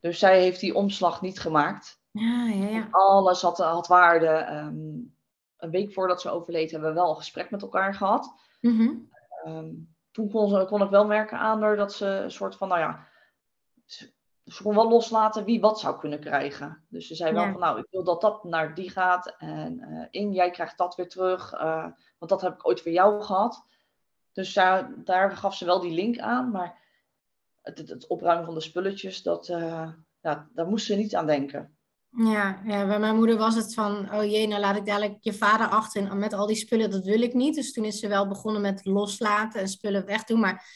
[0.00, 2.00] Dus zij heeft die omslag niet gemaakt.
[2.10, 2.88] Ja, ja, ja.
[2.90, 4.48] Alles had, had waarde.
[4.52, 5.16] Um,
[5.56, 8.34] een week voordat ze overleed hebben we wel een gesprek met elkaar gehad.
[8.60, 9.08] Mm
[10.18, 13.08] toen kon, kon ik wel merken aan haar dat ze een soort van, nou ja,
[13.84, 14.12] ze,
[14.62, 16.84] kon wel loslaten wie wat zou kunnen krijgen.
[16.88, 19.34] Dus ze zei wel van, nou, ik wil dat dat naar die gaat.
[19.38, 21.54] En uh, in, jij krijgt dat weer terug.
[21.54, 21.86] Uh,
[22.18, 23.64] want dat heb ik ooit voor jou gehad.
[24.32, 26.50] Dus daar, daar gaf ze wel die link aan.
[26.50, 26.78] Maar
[27.62, 29.88] het, het, opruimen van de spulletjes, dat, uh,
[30.20, 31.76] ja, daar moest ze niet aan denken.
[32.10, 35.34] Ja, ja, bij mijn moeder was het van, oh jee, nou laat ik dadelijk je
[35.34, 37.54] vader achter met al die spullen, dat wil ik niet.
[37.54, 40.40] Dus toen is ze wel begonnen met loslaten en spullen wegdoen.
[40.40, 40.66] Maar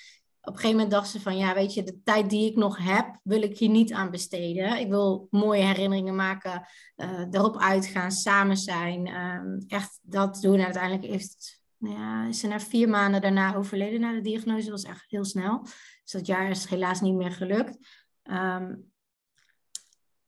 [0.45, 2.79] op een gegeven moment dacht ze van, ja, weet je, de tijd die ik nog
[2.79, 4.79] heb, wil ik hier niet aan besteden.
[4.79, 10.59] Ik wil mooie herinneringen maken, uh, erop uitgaan, samen zijn, uh, echt dat doen.
[10.59, 14.71] En uiteindelijk heeft, ja, is ze na vier maanden daarna overleden na de diagnose.
[14.71, 15.61] Dat was echt heel snel.
[16.03, 17.79] Dus dat jaar is helaas niet meer gelukt.
[18.23, 18.92] Um,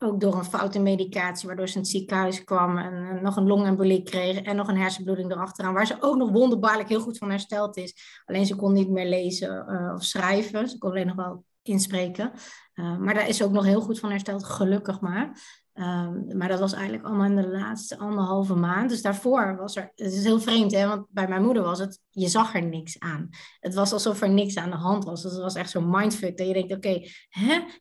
[0.05, 4.03] ook door een foute medicatie, waardoor ze in het ziekenhuis kwam en nog een longembolie
[4.03, 7.77] kreeg en nog een hersenbloeding erachteraan, waar ze ook nog wonderbaarlijk heel goed van hersteld
[7.77, 8.23] is.
[8.25, 12.33] Alleen ze kon niet meer lezen uh, of schrijven, ze kon alleen nog wel inspreken.
[12.75, 15.39] Uh, maar daar is ze ook nog heel goed van hersteld, gelukkig maar.
[15.79, 18.91] Um, maar dat was eigenlijk allemaal in de laatste anderhalve maand.
[18.91, 22.01] Dus daarvoor was er, het is heel vreemd, hè, want bij mijn moeder was het,
[22.11, 23.29] je zag er niks aan.
[23.61, 25.23] Het was alsof er niks aan de hand was.
[25.23, 27.01] Dus het was echt zo'n mindfuck dat je denkt, oké,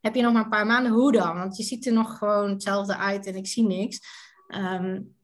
[0.01, 1.37] heb je nog maar een paar maanden, hoe dan?
[1.37, 3.99] Want je ziet er nog gewoon hetzelfde uit en ik zie niks.
[4.55, 5.15] Um,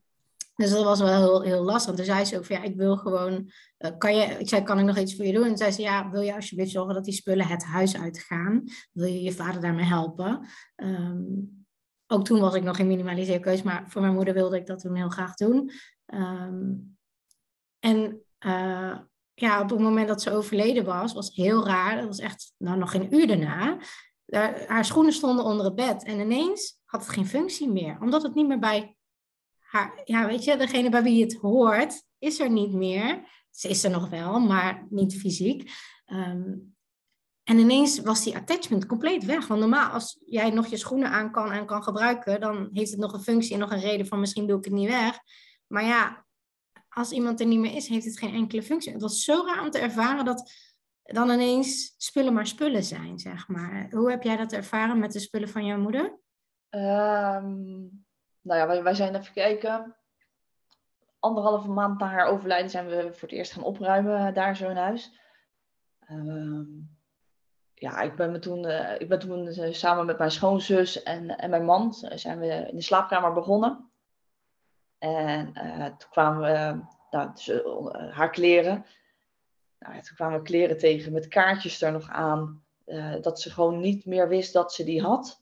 [0.56, 1.96] dus dat was wel heel, heel lastig.
[1.96, 4.80] Toen zei ze ook van, ja, ik wil gewoon, uh, kan je, ik zei, kan
[4.80, 5.44] ik nog iets voor je doen?
[5.44, 8.64] En zei ze, ja, wil je alsjeblieft zorgen dat die spullen het huis uitgaan?
[8.92, 10.48] Wil je je vader daarmee helpen?
[10.76, 11.59] Um,
[12.12, 14.96] ook toen was ik nog in minimaliseerkeus, maar voor mijn moeder wilde ik dat toen
[14.96, 15.72] heel graag doen.
[16.14, 16.98] Um,
[17.80, 18.98] en uh,
[19.34, 21.96] ja, op het moment dat ze overleden was, was heel raar.
[21.96, 23.78] Dat was echt nou, nog geen uur daarna.
[24.26, 27.98] Daar, haar schoenen stonden onder het bed en ineens had het geen functie meer.
[28.02, 28.96] Omdat het niet meer bij
[29.60, 33.28] haar, ja, weet je, degene bij wie het hoort, is er niet meer.
[33.50, 35.72] Ze is er nog wel, maar niet fysiek.
[36.06, 36.76] Um,
[37.50, 39.48] en ineens was die attachment compleet weg.
[39.48, 43.00] Want normaal, als jij nog je schoenen aan kan en kan gebruiken, dan heeft het
[43.00, 45.20] nog een functie en nog een reden van misschien doe ik het niet weg.
[45.68, 46.26] Maar ja,
[46.90, 48.92] als iemand er niet meer is, heeft het geen enkele functie.
[48.92, 50.52] Het was zo raar om te ervaren dat
[51.04, 53.88] dan ineens spullen maar spullen zijn, zeg maar.
[53.92, 56.04] Hoe heb jij dat ervaren met de spullen van jouw moeder?
[56.70, 58.06] Um,
[58.42, 59.96] nou ja, wij, zijn even kijken.
[61.20, 64.78] Anderhalve maand na haar overlijden zijn we voor het eerst gaan opruimen daar zo in
[64.78, 65.18] huis.
[66.12, 66.39] Um,
[67.80, 71.50] ja, ik ben, toen, uh, ik ben toen uh, samen met mijn schoonzus en, en
[71.50, 73.92] mijn man uh, zijn we in de slaapkamer begonnen.
[74.98, 75.54] En
[75.98, 77.52] toen kwamen we, nou, dus,
[78.12, 78.86] haar kleren.
[79.80, 82.64] Nou, toen kwamen we kleren tegen met kaartjes er nog aan.
[83.22, 85.42] dat ze gewoon niet meer wist dat ze die had.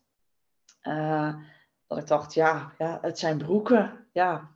[1.88, 4.08] dat ik dacht, ja, ja, het zijn broeken.
[4.12, 4.56] Ja,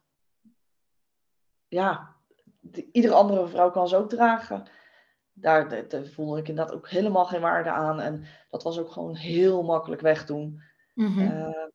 [1.67, 2.15] ja
[2.59, 4.67] de, iedere andere vrouw kan ze ook dragen
[5.33, 7.99] daar, daar, voelde ik inderdaad ook helemaal geen waarde aan.
[7.99, 10.61] En dat was ook gewoon heel makkelijk wegdoen.
[10.93, 11.69] Mm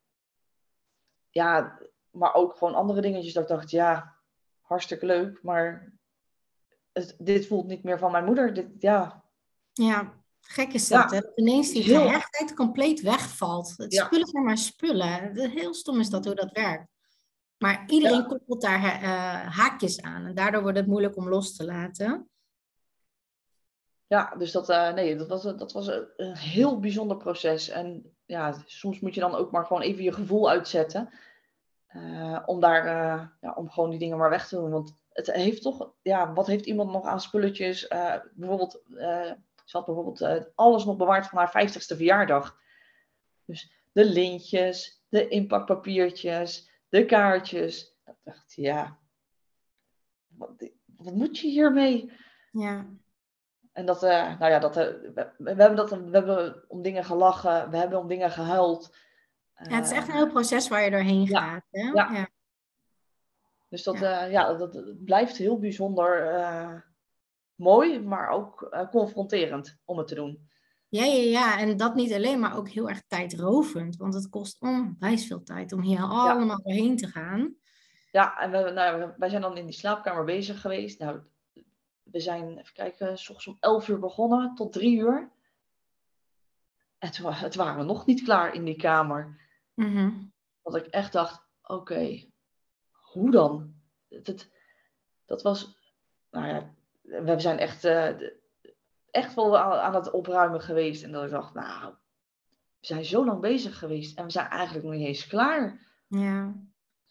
[1.37, 1.79] ja,
[2.11, 4.17] maar ook gewoon andere dingetjes dat ik dacht, ja,
[4.61, 5.93] hartstikke leuk, maar
[6.93, 8.55] het, dit voelt niet meer van mijn moeder.
[8.55, 9.25] Dit, ja.
[9.73, 11.21] ja, gek is dat, hè?
[11.21, 13.75] Dat ineens die gehechtheid compleet wegvalt.
[13.77, 14.05] Het ja.
[14.05, 15.37] spullen zijn maar spullen.
[15.51, 16.89] Heel stom is dat hoe dat werkt.
[17.59, 20.27] Maar iedereen koppelt daar uh, haakjes aan.
[20.27, 22.31] En daardoor wordt het moeilijk om los te laten.
[24.07, 27.69] Ja, dus dat, uh, nee, dat was, dat was een, heel bijzonder proces.
[27.69, 31.11] En ja, soms moet je dan ook maar gewoon even je gevoel uitzetten.
[31.95, 34.71] Uh, om daar, uh, ja, om gewoon die dingen maar weg te doen.
[34.71, 37.89] Want het heeft toch, ja, wat heeft iemand nog aan spulletjes?
[38.33, 38.83] bijvoorbeeld,
[39.65, 42.59] ze had bijvoorbeeld alles nog bewaard van haar 50ste verjaardag.
[43.45, 47.95] Dus de lintjes, de inpakpapiertjes, de kaartjes.
[48.07, 48.99] Ik dacht, ja,
[50.27, 52.13] wat, wat moet je hiermee?
[52.53, 52.87] Ja.
[53.77, 54.85] En dat, uh, nou ja, dat, uh,
[55.15, 58.97] we, we, hebben dat, we hebben om dingen gelachen, we hebben om dingen gehuild.
[59.59, 61.63] Uh, ja, het is echt een heel proces waar je doorheen ja, gaat.
[61.71, 61.81] Hè?
[61.81, 62.11] Ja.
[62.13, 62.29] ja.
[63.69, 64.25] Dus dat, ja.
[64.25, 66.95] ja dat blijft heel bijzonder
[67.55, 70.49] mooi, maar ook confronterend om het te doen.
[70.89, 73.97] Ja, ja, ja, en dat niet alleen, maar ook heel erg tijdrovend.
[73.97, 77.55] Want het kost onwijs veel tijd om hier allemaal doorheen te gaan.
[78.11, 80.99] Ja, en we, nou, wij zijn dan in die slaapkamer bezig geweest.
[80.99, 81.21] Nou,
[82.17, 85.31] we zijn, even kijken, s ochtends om 11 uur begonnen tot 3 uur.
[86.99, 89.41] En toen, het waren we nog niet klaar in die kamer.
[89.75, 90.11] Mhm.
[90.63, 92.25] Dat ik echt dacht, oké,
[92.91, 93.75] hoe dan?
[94.09, 94.49] Dat,
[95.25, 95.77] dat was,
[96.31, 98.11] nou ja, we zijn echt, uh,
[99.11, 101.03] echt wel aan, aan, het opruimen geweest.
[101.03, 101.95] En dat ik dacht, nou,
[102.81, 105.87] we zijn zo lang bezig geweest en we zijn eigenlijk nog niet eens klaar.
[106.09, 106.55] Ja.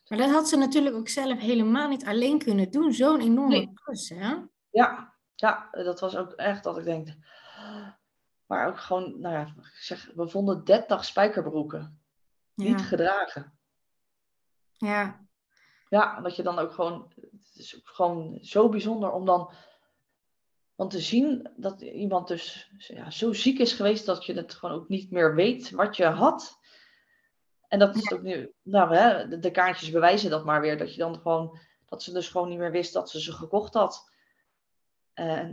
[0.07, 2.93] Maar dat had ze natuurlijk ook zelf helemaal niet alleen kunnen doen.
[2.93, 3.71] Zo'n enorme nee.
[3.73, 4.35] klus, hè?
[4.75, 7.07] Ja, ja, dat was ook echt dat ik denk.
[8.45, 11.99] Maar ook gewoon, nou ja, ik zeg, we vonden 30 spijkerbroeken.
[12.53, 12.63] Ja.
[12.63, 13.57] Niet gedragen.
[14.71, 15.25] Ja.
[15.89, 19.51] Ja, dat je dan ook gewoon, het is gewoon zo bijzonder om dan,
[20.75, 24.75] want te zien dat iemand dus ja, zo ziek is geweest dat je het gewoon
[24.75, 26.59] ook niet meer weet wat je had.
[27.67, 30.93] En dat is ook nu, nou hè, de, de, kaartjes bewijzen dat maar weer, dat
[30.93, 34.13] je dan gewoon, dat ze dus gewoon niet meer wist dat ze ze gekocht had.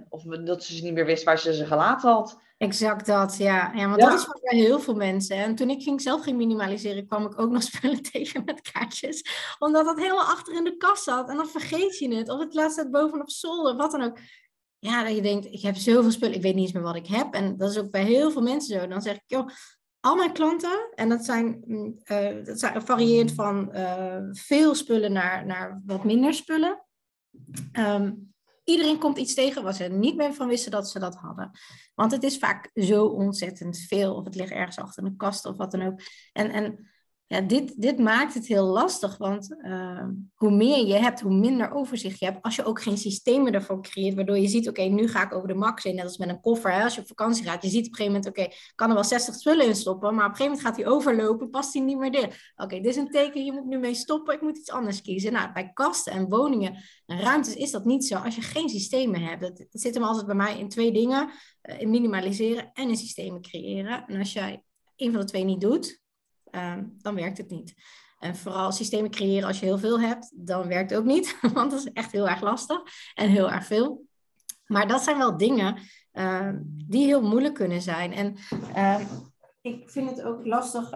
[0.08, 2.40] Of dat ze niet meer wist waar ze ze gelaten had.
[2.62, 3.72] Exact dat, ja.
[3.74, 5.36] ja want dat is voor heel veel mensen.
[5.36, 9.24] En toen ik ging, zelf ging minimaliseren, kwam ik ook nog spullen tegen met kaartjes.
[9.58, 11.28] Omdat dat helemaal achter in de kast zat.
[11.28, 12.28] En dan vergeet je het.
[12.28, 14.18] Of het laatst staat bovenop zolder, wat dan ook.
[14.78, 17.06] Ja, dat je denkt, ik heb zoveel spullen, ik weet niet eens meer wat ik
[17.06, 17.34] heb.
[17.34, 18.86] En dat is ook bij heel veel mensen zo.
[18.86, 19.48] Dan zeg ik, joh,
[20.00, 21.64] al mijn klanten, en dat zijn,
[22.04, 26.84] uh, dat zijn variërend van uh, veel spullen naar, naar wat minder spullen.
[27.78, 28.31] Um,
[28.64, 31.50] Iedereen komt iets tegen waar ze niet meer van wisten dat ze dat hadden.
[31.94, 34.14] Want het is vaak zo ontzettend veel.
[34.14, 36.00] Of het ligt ergens achter een kast of wat dan ook.
[36.32, 36.91] En, en
[37.40, 42.18] dit, dit maakt het heel lastig, want uh, hoe meer je hebt, hoe minder overzicht
[42.18, 42.42] je hebt.
[42.42, 45.48] Als je ook geen systemen ervoor creëert, waardoor je ziet, oké, nu ga ik over
[45.48, 46.72] de max in, net als met een koffer.
[46.72, 46.82] Hè?
[46.82, 48.94] Als je op vakantie gaat, je ziet op een gegeven moment, oké, ik kan er
[48.94, 51.82] wel 60 spullen in stoppen, maar op een gegeven moment gaat hij overlopen, past hij
[51.82, 52.52] niet meer dicht.
[52.56, 55.32] Oké, dit is een teken, je moet nu mee stoppen, ik moet iets anders kiezen.
[55.32, 58.14] Nou, bij kasten en woningen en ruimtes is dat niet zo.
[58.14, 61.30] Als je geen systemen hebt, dat, zit hem altijd bij mij in twee dingen,
[61.62, 64.04] uh, in minimaliseren en in systemen creëren.
[64.06, 64.62] En als jij
[64.96, 66.01] een van de twee niet doet,
[66.52, 67.74] Ehm, dan werkt het niet.
[68.18, 71.70] En vooral systemen creëren als je heel veel hebt, dan werkt het ook niet, want
[71.70, 72.82] dat is echt heel erg lastig
[73.14, 74.06] en heel erg veel.
[74.66, 75.76] Maar dat zijn wel dingen
[76.12, 78.12] uh, die heel moeilijk kunnen zijn.
[78.12, 78.36] En
[78.76, 79.00] uh,
[79.60, 80.92] ik vind het ook lastig.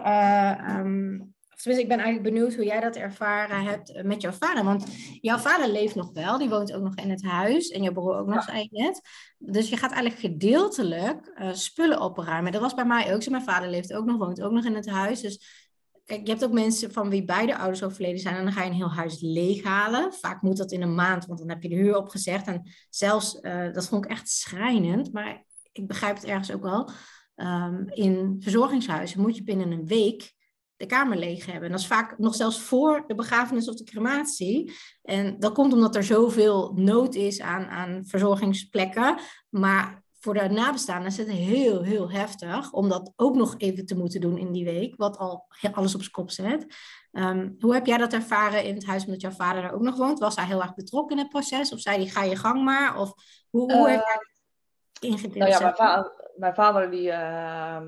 [0.77, 4.63] Um, tenminste, ik ben eigenlijk benieuwd hoe jij dat ervaren hebt met jouw vader.
[4.63, 4.85] Want
[5.21, 7.69] jouw vader leeft nog wel, die woont ook nog in het huis.
[7.69, 8.41] En jouw broer ook nog, ja.
[8.41, 9.01] zei je net.
[9.37, 12.51] Dus je gaat eigenlijk gedeeltelijk uh, spullen opruimen.
[12.51, 13.31] Dat was bij mij ook zo.
[13.31, 15.21] Mijn vader leeft ook nog, woont ook nog in het huis.
[15.21, 15.65] Dus
[16.05, 18.35] kijk, je hebt ook mensen van wie beide ouders overleden zijn.
[18.35, 20.13] En dan ga je een heel huis leeghalen.
[20.13, 22.47] Vaak moet dat in een maand, want dan heb je de huur opgezegd.
[22.47, 25.13] En zelfs, uh, dat vond ik echt schrijnend.
[25.13, 26.89] Maar ik begrijp het ergens ook wel.
[27.35, 30.35] Um, in verzorgingshuizen moet je binnen een week
[30.77, 31.63] de kamer leeg hebben.
[31.63, 34.73] En dat is vaak nog zelfs voor de begrafenis of de crematie.
[35.01, 39.19] En dat komt omdat er zoveel nood is aan, aan verzorgingsplekken.
[39.49, 43.97] Maar voor de nabestaanden is het heel, heel heftig om dat ook nog even te
[43.97, 46.65] moeten doen in die week, wat al alles op zijn kop zet.
[47.11, 49.97] Um, hoe heb jij dat ervaren in het huis omdat jouw vader er ook nog
[49.97, 50.19] woont?
[50.19, 51.71] Was hij heel erg betrokken in het proces?
[51.71, 52.99] Of zei hij, ga je gang maar?
[52.99, 53.13] Of
[53.49, 55.37] hoe, hoe uh, heb jij dat ingedeeld?
[55.37, 57.81] Nou ja, mijn, va mijn vader die, uh,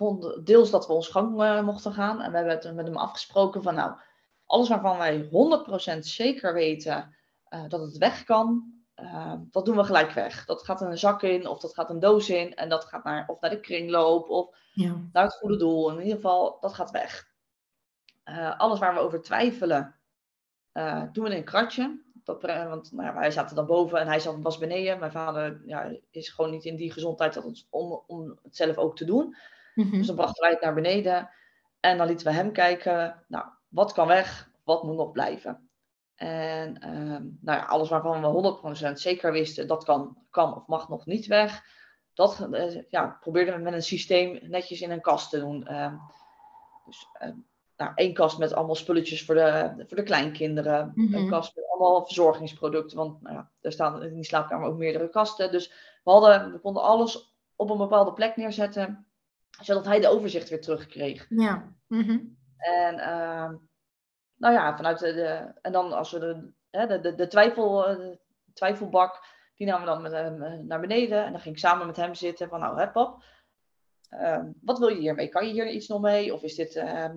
[0.00, 2.20] vond deels dat we ons gang uh, mochten gaan.
[2.20, 3.92] En we hebben het met hem afgesproken van nou,
[4.46, 5.28] alles waarvan wij
[5.96, 7.16] 100% zeker weten
[7.48, 10.44] uh, dat het weg kan, uh, dat doen we gelijk weg.
[10.44, 13.24] Dat gaat een zak in of dat gaat een doos in en dat gaat naar,
[13.28, 14.94] of naar de kringloop of ja.
[15.12, 15.90] naar het goede doel.
[15.90, 17.28] In ieder geval, dat gaat weg.
[18.56, 19.94] alles waar we over twijfelen,
[21.12, 22.08] doen we in een kratje.
[22.24, 24.98] Dat, want nou wij zaten dan boven en hij zat, was beneden.
[24.98, 28.96] Mijn vader ja, is gewoon niet in die gezondheid dat om, om het zelf ook
[28.96, 29.36] te doen.
[29.80, 29.98] Mm-hmm.
[29.98, 31.30] Dus dan brachten wij het naar beneden
[31.80, 35.70] en dan lieten we hem kijken, nou, wat kan weg, wat moet nog blijven.
[36.14, 40.88] En um, nou ja, alles waarvan we 100% zeker wisten, dat kan, kan of mag
[40.88, 41.62] nog niet weg.
[42.14, 45.80] Dat uh, ja, probeerden we met een systeem netjes in een kast te doen.
[45.82, 46.00] Um,
[46.86, 47.32] dus uh,
[47.76, 50.92] nou, één kast met allemaal spulletjes voor de, voor de kleinkinderen.
[50.94, 51.14] Mm-hmm.
[51.14, 52.96] Een kast met allemaal verzorgingsproducten.
[52.96, 55.52] Want nou ja, er staan in die slaapkamer ook meerdere kasten.
[55.52, 55.68] Dus
[56.04, 59.09] we, hadden, we konden alles op een bepaalde plek neerzetten
[59.62, 61.26] zodat hij de overzicht weer terugkreeg.
[61.28, 61.72] Ja.
[61.86, 62.38] Mm-hmm.
[62.56, 63.50] En uh,
[64.36, 66.52] nou ja, vanuit de, de, en dan als we de,
[66.86, 68.18] de, de, de twijfel, de
[68.52, 69.24] twijfelbak,
[69.56, 71.24] die namen we dan met hem naar beneden.
[71.24, 73.22] En dan ging ik samen met hem zitten van nou hè pap,
[74.10, 75.28] uh, wat wil je hiermee?
[75.28, 76.34] Kan je hier iets nog mee?
[76.34, 77.10] Of is dit, uh,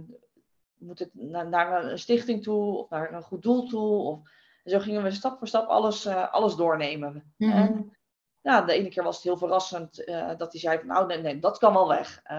[0.78, 3.98] moet het naar, naar, een stichting toe of naar een goed doel toe?
[3.98, 4.20] Of,
[4.64, 7.34] en zo gingen we stap voor stap alles, uh, alles doornemen.
[7.38, 7.98] En
[8.44, 11.18] ja, de ene keer was het heel verrassend uh, dat hij zei van nou nee,
[11.18, 12.20] nee, dat kan wel weg.
[12.24, 12.38] Uh,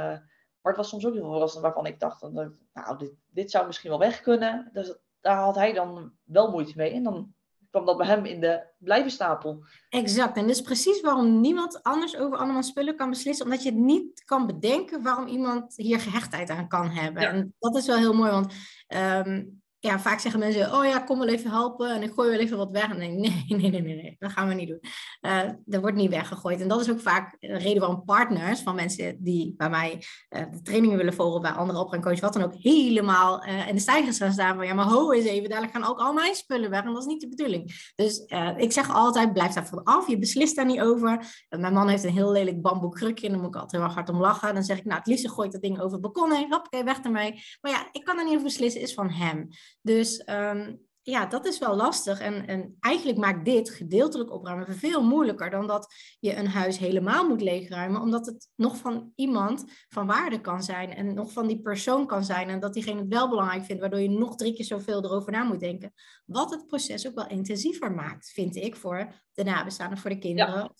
[0.61, 3.90] maar het was soms ook heel verrassend waarvan ik dacht, nou dit, dit zou misschien
[3.90, 4.71] wel weg kunnen.
[4.73, 6.93] Dus daar had hij dan wel moeite mee.
[6.93, 7.35] En dan
[7.71, 9.64] kwam dat bij hem in de blijvenstapel.
[9.88, 10.37] Exact.
[10.37, 13.45] En dat is precies waarom niemand anders over allemaal spullen kan beslissen.
[13.45, 17.23] Omdat je het niet kan bedenken waarom iemand hier gehechtheid aan kan hebben.
[17.23, 18.53] En dat is wel heel mooi, want
[18.87, 19.45] ehm,
[19.85, 22.57] ja, vaak zeggen mensen, oh ja, kom wel even helpen en ik gooi wel even
[22.57, 22.90] wat weg.
[22.90, 23.11] En nee,
[23.49, 24.81] nee, nee, nee, nee, dat gaan we niet doen.
[25.20, 26.61] Uh, dat wordt niet weggegooid.
[26.61, 30.42] En dat is ook vaak de reden waarom partners van mensen die bij mij uh,
[30.51, 34.18] de trainingen willen volgen bij andere opruimcoaches, wat dan ook, helemaal uh, in de stijgers
[34.18, 36.85] gaan staan van, ja, maar ho eens even, dadelijk gaan ook al mijn spullen weg.
[36.85, 37.92] En dat is niet de bedoeling.
[37.94, 38.25] Dus
[38.57, 40.09] ik zeg altijd, blijf daar af.
[40.09, 41.44] Je beslist daar niet over.
[41.49, 44.09] mijn man heeft een heel lelijk bamboe krukje en dan moet ik altijd heel hard
[44.09, 44.55] om lachen.
[44.55, 46.53] Dan zeg ik, nou, het liefst gooi ik dat ding over het balkon heen.
[46.53, 47.42] Hoppakee, weg ermee.
[47.61, 49.49] Maar ja, ik kan er niet over beslissen, is van hem.
[49.80, 52.20] Dus um, ja, dat is wel lastig.
[52.20, 57.28] En, en eigenlijk maakt dit gedeeltelijk opruimen veel moeilijker dan dat je een huis helemaal
[57.28, 61.60] moet leegruimen, omdat het nog van iemand van waarde kan zijn en nog van die
[61.60, 64.64] persoon kan zijn en dat diegene het wel belangrijk vindt, waardoor je nog drie keer
[64.64, 65.92] zoveel erover na moet denken.
[66.24, 70.74] Wat het proces ook wel intensiever maakt, vind ik, voor de nabestaanden, voor de kinderen.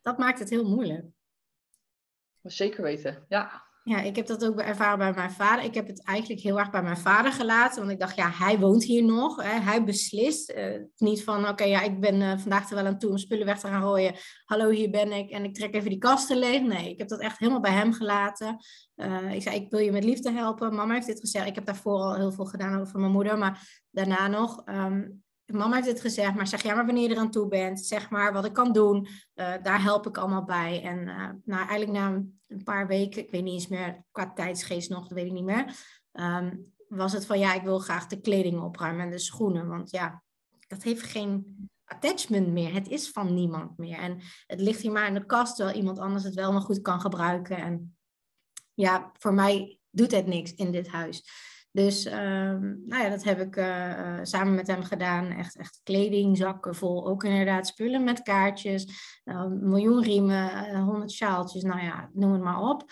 [0.00, 1.06] Dat maakt het heel moeilijk.
[2.42, 3.67] Zeker weten, ja.
[3.88, 5.64] Ja, ik heb dat ook ervaren bij mijn vader.
[5.64, 7.78] Ik heb het eigenlijk heel erg bij mijn vader gelaten.
[7.78, 9.42] Want ik dacht, ja, hij woont hier nog.
[9.42, 9.60] Hè.
[9.60, 10.50] Hij beslist.
[10.50, 13.46] Uh, niet van, oké, ja, ik ben uh, vandaag er wel aan toe om spullen
[13.46, 14.14] weg te gaan gooien.
[14.44, 15.30] Hallo, hier ben ik.
[15.30, 16.62] En ik trek even die kasten leeg.
[16.62, 18.56] Nee, ik heb dat echt helemaal bij hem gelaten.
[18.96, 20.74] Uh, ik zei, ik wil je met liefde helpen.
[20.74, 21.46] Mama heeft dit gezegd.
[21.46, 23.38] Ik heb daarvoor al heel veel gedaan over mijn moeder.
[23.38, 24.62] Maar daarna nog.
[24.66, 25.22] Um,
[25.56, 27.80] mama heeft het gezegd, maar zeg jij maar wanneer je eraan toe bent.
[27.80, 29.08] Zeg maar wat ik kan doen.
[29.34, 30.82] Uh, daar help ik allemaal bij.
[30.82, 30.98] En
[31.46, 35.18] uh, eigenlijk na een paar weken, ik weet niet eens meer qua tijdsgeest nog, dat
[35.18, 35.74] weet ik niet meer.
[36.12, 39.68] Um, was het van ja, ik wil graag de kleding opruimen en de schoenen.
[39.68, 40.22] Want ja,
[40.66, 42.74] dat heeft geen attachment meer.
[42.74, 43.98] Het is van niemand meer.
[43.98, 46.80] En het ligt hier maar in de kast, terwijl iemand anders het wel nog goed
[46.80, 47.56] kan gebruiken.
[47.56, 47.96] En
[48.74, 51.24] ja, voor mij doet het niks in dit huis.
[51.78, 55.26] Dus um, nou ja, dat heb ik uh, samen met hem gedaan.
[55.26, 57.06] Echt, echt kleding, zakken vol.
[57.06, 58.86] Ook inderdaad spullen met kaartjes.
[59.24, 61.62] Uh, miljoen riemen, honderd sjaaltjes.
[61.62, 62.84] Nou ja, noem het maar op.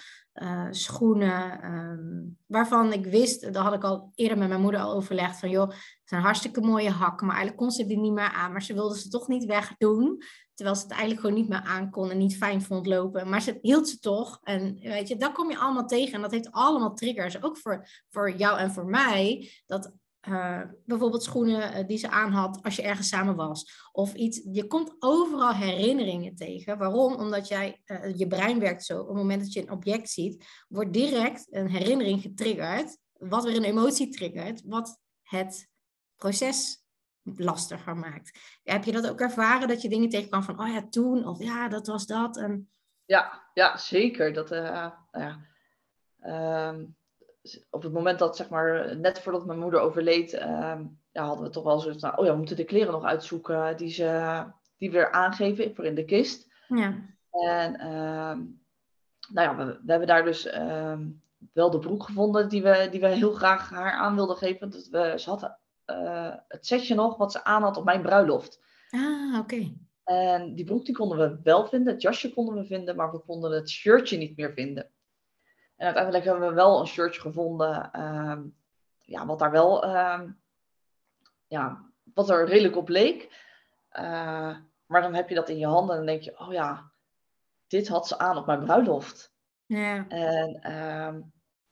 [0.70, 1.74] Schoenen.
[1.74, 5.38] Um, waarvan ik wist, dat had ik al eerder met mijn moeder al overlegd.
[5.38, 7.26] Van joh, het zijn hartstikke mooie hakken.
[7.26, 8.52] Maar eigenlijk kon ze die niet meer aan.
[8.52, 10.22] Maar ze wilde ze toch niet wegdoen.
[10.56, 13.28] Terwijl ze het eigenlijk gewoon niet meer aankon en niet fijn vond lopen.
[13.28, 14.40] Maar ze hield ze toch.
[14.42, 16.14] En weet je, dat kom je allemaal tegen.
[16.14, 17.42] En dat heeft allemaal triggers.
[17.42, 19.52] Ook voor, voor jou en voor mij.
[19.66, 19.92] Dat
[20.28, 23.88] uh, bijvoorbeeld schoenen uh, die ze aan had als je ergens samen was.
[23.92, 24.40] Of iets.
[24.52, 26.78] Je komt overal herinneringen tegen.
[26.78, 27.14] Waarom?
[27.14, 29.00] Omdat jij, uh, je brein werkt zo.
[29.00, 32.98] Op het moment dat je een object ziet, wordt direct een herinnering getriggerd.
[33.12, 34.62] Wat weer een emotie triggert.
[34.64, 35.70] Wat het
[36.16, 36.85] proces
[37.36, 38.58] lastiger maakt.
[38.64, 41.68] Heb je dat ook ervaren, dat je dingen tegenkwam van, oh ja, toen, of ja,
[41.68, 42.36] dat was dat?
[42.36, 42.68] En...
[43.04, 44.32] Ja, ja, zeker.
[44.32, 45.40] Dat, uh, ja.
[46.22, 46.74] Uh,
[47.70, 50.80] op het moment dat, zeg maar, net voordat mijn moeder overleed, uh,
[51.12, 53.76] ja, hadden we toch wel zo van, oh ja, we moeten de kleren nog uitzoeken
[53.76, 54.42] die, ze,
[54.76, 56.46] die we er aangeven voor in de kist.
[56.68, 56.94] Ja.
[57.30, 58.40] En ehm,
[59.28, 60.42] nou ja, we, we, hebben daar dus
[61.52, 64.70] wel de broek gevonden die we, die we heel graag haar aan wilden geven.
[64.70, 68.60] Dat we, ze had uh, het setje nog wat ze aan had op mijn bruiloft.
[68.90, 69.74] Ah, oké.
[70.04, 73.18] En die broek die konden we wel vinden, het jasje konden we vinden, maar we
[73.18, 74.90] konden het shirtje niet meer vinden.
[75.76, 78.38] En uiteindelijk hebben we wel een shirtje gevonden, uh,
[79.00, 80.20] ja, wat daar wel, uh,
[81.46, 83.44] ja, wat er redelijk op leek.
[83.92, 86.92] Uh, maar dan heb je dat in je handen en dan denk je, oh ja,
[87.66, 89.34] dit had ze aan op mijn bruiloft.
[89.66, 90.08] Ja.
[90.08, 91.20] En ehm,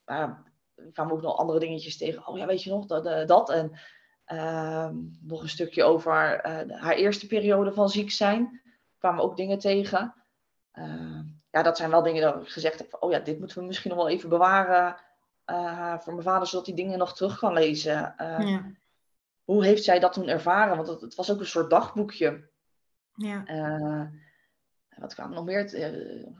[0.06, 0.34] uh,
[0.74, 2.26] we kwamen ook nog andere dingetjes tegen.
[2.26, 3.28] Oh ja, weet je nog, dat.
[3.28, 3.50] dat.
[3.50, 3.78] En
[4.24, 8.60] Ehm, nog een stukje over uh, haar eerste periode van ziek zijn.
[8.98, 10.14] kwamen ook dingen tegen.
[10.74, 12.90] Uh, ja, dat zijn wel dingen dat ik gezegd heb.
[12.90, 14.96] Van, oh ja, dit moeten we misschien nog wel even bewaren
[15.46, 18.14] uh, voor mijn vader, zodat hij dingen nog terug kan lezen.
[18.18, 18.72] Ja.
[19.44, 20.76] Hoe heeft zij dat toen ervaren?
[20.76, 22.48] Want het, het was ook een soort dagboekje.
[23.14, 23.44] Ja.
[24.96, 25.62] wat kwam nog meer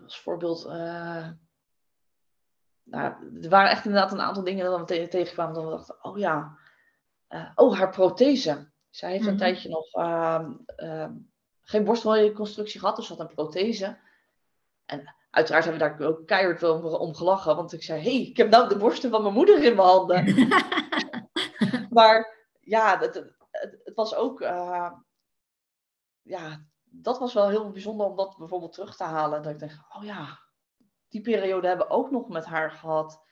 [0.04, 0.64] als voorbeeld?
[2.84, 5.54] nou, er waren echt inderdaad een aantal dingen dat we tegenkwamen.
[5.54, 6.58] Dat we dachten, oh ja,
[7.28, 8.72] uh, oh, haar prothese.
[8.90, 9.38] Zij heeft een mhm.
[9.38, 11.10] tijdje nog uh, uh,
[11.62, 13.98] geen borstreconstructie gehad, dus had een prothese.
[14.84, 18.36] En uiteraard hebben we daar ook keihard om, om gelachen, want ik zei: hey, ik
[18.36, 20.48] heb nou de borsten van mijn moeder in mijn handen.
[21.90, 23.14] maar ja, het,
[23.50, 24.40] het, het was ook.
[24.40, 24.92] Uh,
[26.22, 29.42] ja, dat was wel heel bijzonder om dat bijvoorbeeld terug te halen.
[29.42, 30.38] Dat ik denk: oh ja,
[31.08, 33.22] die periode hebben we ook nog met haar gehad.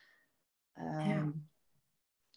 [0.77, 1.31] Um, ja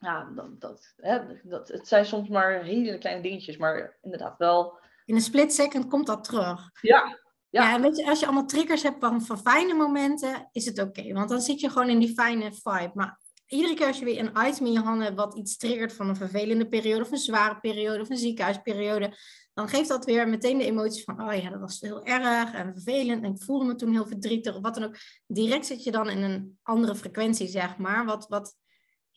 [0.06, 4.78] ja, dat, dat, hè, dat, het zijn soms maar hele kleine dingetjes, maar inderdaad wel.
[5.04, 6.70] In een split second komt dat terug.
[6.80, 7.18] Ja.
[7.50, 10.78] Ja, ja weet je, als je allemaal triggers hebt van, van fijne momenten, is het
[10.78, 11.12] oké.
[11.12, 12.90] want dan zit je gewoon in die fijne vibe.
[12.94, 15.92] Maar iedere keer als je weer een item in je handen hebt wat iets triggert
[15.92, 19.16] van een vervelende periode of een zware periode of een ziekenhuisperiode,
[19.54, 22.72] dan geeft dat weer meteen de emoties van, oh ja, dat was heel erg en
[22.72, 24.96] vervelend en ik voelde me toen heel verdrietig of wat dan ook.
[25.26, 28.54] Direct zit je dan in een andere frequentie, zeg maar, wat, wat,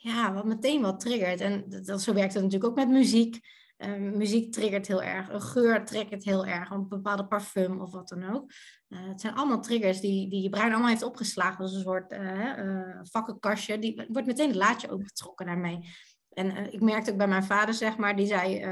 [0.02, 1.42] ja, wat meteen wat triggert.
[1.42, 3.40] En dat, zo werkt het natuurlijk ook met muziek.
[3.78, 8.08] Uh, muziek triggert heel erg, een geur triggert heel erg, een bepaalde parfum of wat
[8.08, 8.52] dan ook.
[8.88, 12.12] Uh, het zijn allemaal triggers die, die je brein allemaal heeft opgeslagen, als een soort
[12.12, 13.80] uh, vakkenkastje.
[13.80, 15.80] Die wordt meteen het laadje opengetrokken daarmee.
[16.30, 18.66] En ik merkte ook bij mijn vader, zeg maar, die zei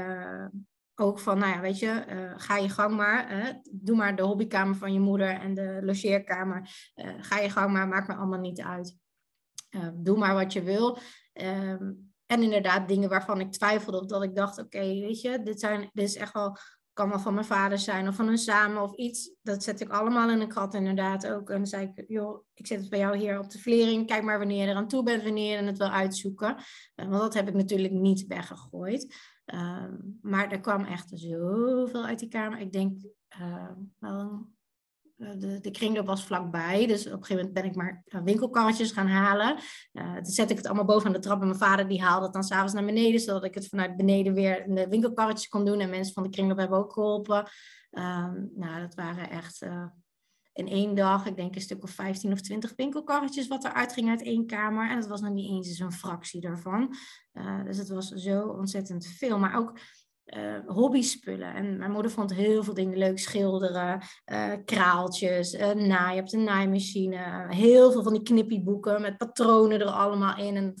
[0.94, 2.04] ook van, nou ja, weet je,
[2.36, 3.52] ga je gang maar.
[3.70, 6.68] doe maar de hobbykamer van je moeder en de logeerkamer.
[7.20, 8.96] ga je gang maar, maakt me allemaal niet uit.
[9.94, 10.98] Doe maar wat je wil.
[11.32, 11.92] Ehm,
[12.26, 15.90] en inderdaad dingen waarvan ik twijfelde of dat ik dacht, oké, weet je, dit, zijn,
[15.92, 16.56] dit is echt wel,
[16.92, 19.30] kan wel van mijn vader zijn of van hun samen of iets.
[19.42, 21.50] Dat zet ik allemaal in een krat inderdaad ook.
[21.50, 24.06] En dan zei ik, joh, ik zet het bij jou hier op de vlering.
[24.06, 26.56] Kijk maar wanneer je eraan toe bent, wanneer je het wil uitzoeken.
[26.96, 29.14] Uh, want dat heb ik natuurlijk niet weggegooid.
[29.54, 29.84] Uh,
[30.22, 32.58] maar er kwam echt zoveel uit die kamer.
[32.58, 33.00] Ik denk,
[33.40, 34.38] uh, wel eh,
[35.18, 36.86] de, de kringloop was vlakbij.
[36.86, 39.58] Dus op een gegeven moment ben ik maar eh, winkelkarretjes gaan halen.
[39.92, 41.40] Uh, dan zet ik het allemaal boven aan de trap.
[41.40, 43.20] En mijn vader die haalde het dan s'avonds naar beneden.
[43.20, 45.80] Zodat ik het vanuit beneden weer in de winkelkarretjes kon doen.
[45.80, 47.48] En mensen van de kringloop hebben ook geholpen.
[47.90, 49.86] Uh, nou, dat waren echt uh,
[50.52, 53.48] in één dag, ik denk een stuk of 15 of 20 winkelkarretjes.
[53.48, 54.90] Wat eruit ging uit één kamer.
[54.90, 56.94] En dat was nog niet eens eens een fractie daarvan.
[57.64, 59.38] dus het was zo ontzettend veel.
[59.38, 59.78] Maar ook
[60.36, 61.54] uh, hobbyspullen.
[61.54, 63.18] En mijn moeder vond heel veel dingen leuk.
[63.18, 64.02] Schilderen,
[64.32, 66.14] uh, kraaltjes, uh, naaien.
[66.14, 67.46] Je hebt een naaimachine.
[67.48, 70.56] Heel veel van die knippieboeken met patronen er allemaal in.
[70.56, 70.74] En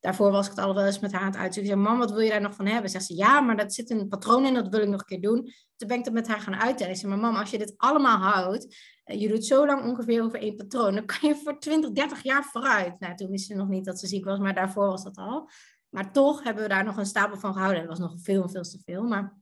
[0.00, 1.72] daarvoor was ik het al wel eens met haar aan het uitzoeken.
[1.72, 2.90] Ik zei, mam, wat wil je daar nog van hebben?
[2.90, 4.54] Zegt ze, ja, maar dat zit een patroon in.
[4.54, 5.52] Dat wil ik nog een keer doen.
[5.76, 6.92] Toen ben ik dat met haar gaan uittellen.
[6.92, 8.76] Ik zei, maar mam, als je dit allemaal houdt.
[9.04, 10.94] Je doet zo lang ongeveer over één patroon.
[10.94, 13.00] Dan kan je voor 20, 30 jaar vooruit.
[13.00, 14.38] Nou, toen wist ze nog niet dat ze ziek was.
[14.38, 15.48] Maar daarvoor was dat al.
[15.90, 17.80] Maar toch hebben we daar nog een stapel van gehouden.
[17.80, 19.02] Dat was nog veel, veel te veel.
[19.02, 19.38] Maar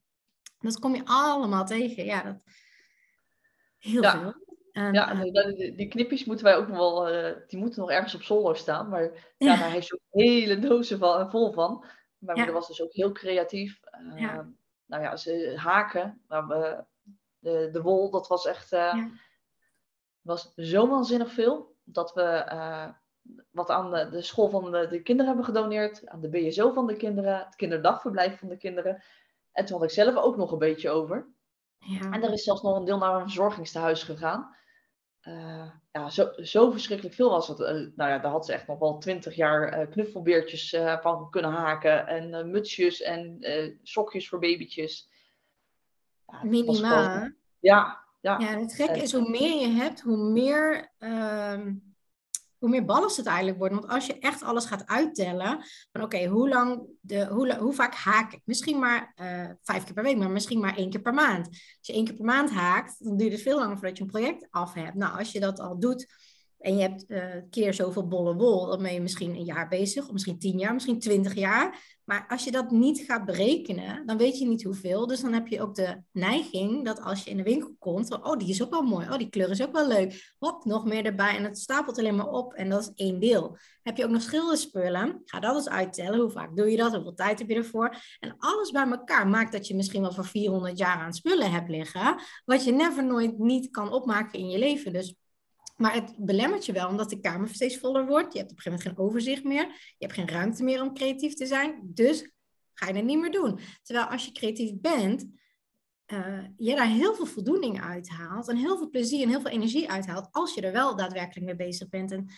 [0.59, 2.05] dat kom je allemaal tegen.
[2.05, 2.36] Ja, dat...
[3.78, 4.46] heel veel.
[4.72, 7.90] En, ja, uh, die, die knipjes moeten wij ook nog wel, uh, die moeten nog
[7.90, 8.88] ergens op zolder staan.
[8.88, 11.84] Maar ja, daar heeft ze ook hele dozen van, vol van.
[12.18, 13.80] Mijn moeder was dus ook heel creatief.
[14.03, 14.51] Uh, ja.
[14.86, 16.22] Nou ja, ze haken.
[16.28, 16.49] Nou,
[17.38, 18.76] de, de wol, dat was echt,
[20.20, 21.76] was zo waanzinnig veel.
[21.84, 22.53] Dat we
[23.51, 26.87] wat aan de, de school van de, de, kinderen hebben gedoneerd, aan de BSO van
[26.87, 29.03] de kinderen, het kinderdagverblijf van de kinderen.
[29.53, 31.26] En toen had ik zelf ook nog een beetje over.
[31.79, 32.11] Ja.
[32.11, 34.57] En er is zelfs nog een deel naar een verzorgingstehuis gegaan.
[35.22, 37.59] Uh, ja, zo, zo, verschrikkelijk veel was het.
[37.59, 41.51] Uh, nou ja, daar had ze echt nog wel twintig jaar uh, knuffelbeertjes van kunnen
[41.51, 42.07] haken.
[42.07, 43.39] En mutsjes en
[43.83, 45.11] sokjes voor babytjes.
[46.26, 47.31] Ja, Minimaal.
[47.59, 48.39] Ja, ja.
[48.39, 51.74] Ja, het gekke is, hoe meer je hebt, hoe meer ehm,
[52.59, 53.74] hoe meer ballast het eigenlijk wordt.
[53.74, 57.94] Want als je echt alles gaat uittellen, van oké, hoe lang, de, hoe, hoe vaak
[57.94, 58.40] haak ik?
[58.44, 61.46] Misschien maar uh, vijf keer per week, maar misschien maar één keer per maand.
[61.46, 64.11] Als je één keer per maand haakt, dan duurt het veel langer voordat je een
[64.11, 64.94] project af hebt.
[64.94, 66.06] Nou, als je dat al doet
[66.59, 70.06] en je hebt uh, keer zoveel bolle wol, dan ben je misschien een jaar bezig,
[70.06, 71.96] of misschien tien jaar, misschien twintig jaar.
[72.04, 75.06] Maar als je dat niet gaat berekenen, dan weet je niet hoeveel.
[75.06, 78.36] Dus dan heb je ook de neiging dat als je in de winkel komt, oh,
[78.36, 80.34] die is ook wel mooi, oh, die kleur is ook wel leuk.
[80.38, 83.56] Hop, nog meer erbij en het stapelt alleen maar op en dat is één deel.
[83.82, 86.20] Heb je ook nog schilderspullen, ga dat eens uittellen.
[86.20, 86.94] Hoe vaak doe je dat?
[86.94, 87.96] Hoeveel tijd heb je ervoor?
[88.20, 91.68] En alles bij elkaar maakt dat je misschien wel voor 400 jaar aan spullen hebt
[91.68, 94.92] liggen, wat je never nooit niet kan opmaken in je leven.
[94.92, 95.14] Dus
[95.79, 98.33] maar het belemmert je wel, omdat de kamer steeds voller wordt.
[98.33, 99.66] Je hebt op een gegeven moment geen overzicht meer.
[99.99, 101.81] Je hebt geen ruimte meer om creatief te zijn.
[101.83, 102.31] Dus
[102.74, 103.61] ga je het niet meer doen.
[103.83, 105.26] Terwijl als je creatief bent,
[106.07, 108.49] uh, je daar heel veel voldoening uithaalt.
[108.49, 110.29] En heel veel plezier en heel veel energie uithaalt.
[110.31, 112.12] Als je er wel daadwerkelijk mee bezig bent.
[112.12, 112.31] En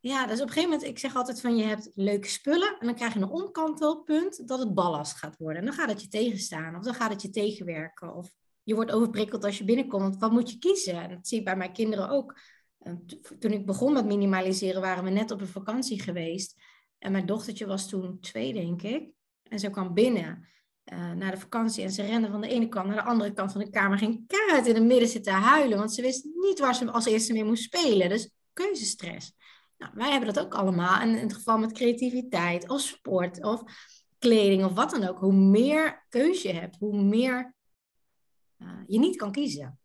[0.00, 2.76] ja, dus op een gegeven moment, ik zeg altijd van je hebt leuke spullen.
[2.78, 5.58] En dan krijg je een omkantelpunt dat het ballast gaat worden.
[5.58, 6.76] En dan gaat het je tegenstaan.
[6.76, 8.14] Of dan gaat het je tegenwerken.
[8.14, 8.32] Of
[8.68, 10.16] je wordt overprikkeld als je binnenkomt.
[10.18, 11.02] Wat moet je kiezen?
[11.02, 12.40] En dat zie ik bij mijn kinderen ook.
[13.38, 16.54] Toen ik begon met minimaliseren, waren we net op een vakantie geweest.
[16.98, 19.10] En mijn dochtertje was toen twee, denk ik.
[19.42, 20.48] En ze kwam binnen
[20.92, 23.52] uh, naar de vakantie en ze rende van de ene kant naar de andere kant
[23.52, 23.98] van de kamer.
[23.98, 27.32] Ging keihard in het midden zitten huilen, want ze wist niet waar ze als eerste
[27.32, 28.08] mee moest spelen.
[28.08, 29.32] Dus keuzestress.
[29.78, 31.00] Nou, wij hebben dat ook allemaal.
[31.00, 33.62] En in het geval met creativiteit of sport of
[34.18, 35.18] kleding of wat dan ook.
[35.18, 37.56] Hoe meer keuze je hebt, hoe meer
[38.86, 39.78] je niet kan kiezen.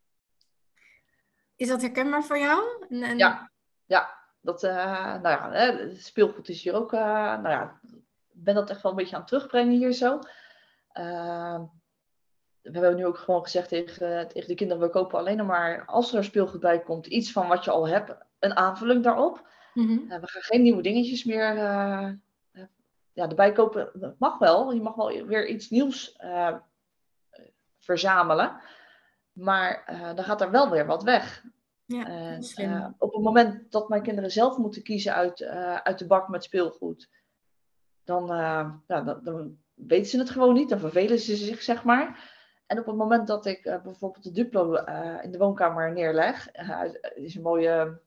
[1.56, 2.86] Is dat herkenbaar voor jou?
[2.90, 3.52] En, Ja,
[3.86, 4.22] ja.
[4.42, 7.00] Dat, uh, nou ja, hè, speelgoed is hier ook, uh,
[7.42, 7.80] nou ja,
[8.34, 10.20] ik ben dat echt wel een beetje aan het terugbrengen hier zo.
[12.62, 16.14] we hebben nu ook gewoon gezegd tegen, tegen de kinderen, we kopen alleen maar, als
[16.14, 19.48] er speelgoed bij komt, iets van wat je al hebt, een aanvulling daarop.
[19.74, 20.08] Mhm.
[20.08, 21.56] we gaan geen nieuwe dingetjes meer
[23.14, 23.90] ja, erbij kopen.
[23.94, 24.74] Dat mag wel.
[24.74, 26.16] Je mag wel weer iets nieuws
[27.84, 28.62] verzamelen.
[29.32, 29.84] Maar
[30.16, 31.44] dan gaat er wel weer wat weg.
[31.86, 36.08] Ja, uh, op het moment dat mijn kinderen zelf moeten kiezen uit, uh, uit de
[36.08, 37.10] bak met speelgoed,
[38.04, 40.70] dan, ja, dan, dan, weten ze het gewoon niet.
[40.70, 42.32] Dan vervelen ze zich, zeg maar.
[42.66, 44.74] En op het moment dat ik bijvoorbeeld de Duplo
[45.22, 46.52] in de woonkamer neerleg,
[47.16, 48.00] is een mooie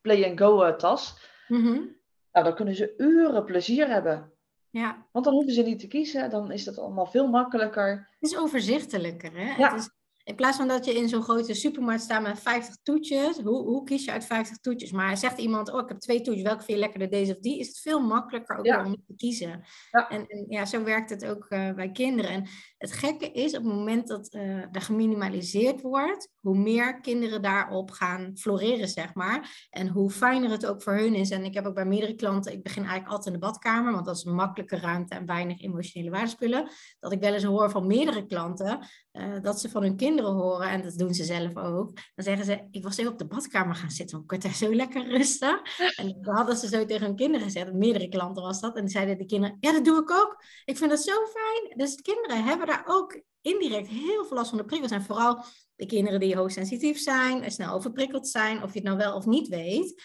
[0.00, 1.94] play-and-go tas, mm
[2.36, 4.32] nou, dan kunnen ze uren plezier hebben.
[4.76, 5.06] Ja.
[5.12, 8.08] Want dan hoeven ze niet te kiezen, dan is dat allemaal veel makkelijker.
[8.20, 9.56] Het is overzichtelijker, hè?
[9.56, 9.70] Ja.
[9.72, 9.90] Het is,
[10.26, 13.84] in plaats van dat je in zo'n grote supermarkt staat met 50 toetjes, hoe, hoe
[13.84, 14.92] kies je uit 50 toetjes?
[14.92, 17.58] Maar zegt iemand, oh ik heb twee toetjes, welke vind je lekkerder, deze of die?
[17.58, 19.64] Is het veel makkelijker ook om te kiezen.
[19.90, 20.08] Ja.
[20.08, 22.30] En, en, ja, zo werkt het ook uh, bij kinderen.
[22.30, 22.46] En
[22.78, 24.42] het gekke is, op het moment dat uh,
[24.74, 29.66] er geminimaliseerd wordt, hoe meer kinderen daarop gaan floreren, zeg maar.
[29.70, 31.30] En hoe fijner het ook voor hun is.
[31.30, 34.06] En ik heb ook bij meerdere klanten, ik begin eigenlijk altijd in de badkamer, want
[34.06, 36.68] dat is een makkelijke ruimte en weinig emotionele waardespullen.
[37.00, 38.86] Dat ik wel eens hoor van meerdere klanten,
[39.18, 41.94] uh, dat ze van hun kinderen horen, en dat doen ze zelf ook.
[42.14, 44.68] Dan zeggen ze, ik was even op de badkamer gaan zitten, want ik werd daar
[44.68, 45.78] zo lekker rustig.
[45.96, 48.76] En dan hadden ze zo tegen hun kinderen gezegd, meerdere klanten was dat.
[48.76, 50.44] En zeiden de kinderen, ja dat doe ik ook.
[50.64, 51.78] Ik vind dat zo fijn.
[51.78, 54.92] Dus de kinderen hebben daar ook indirect heel veel last van de prikkels.
[54.92, 55.44] En vooral
[55.76, 59.26] de kinderen die hoogsensitief zijn, en snel overprikkeld zijn, of je het nou wel of
[59.26, 60.02] niet weet.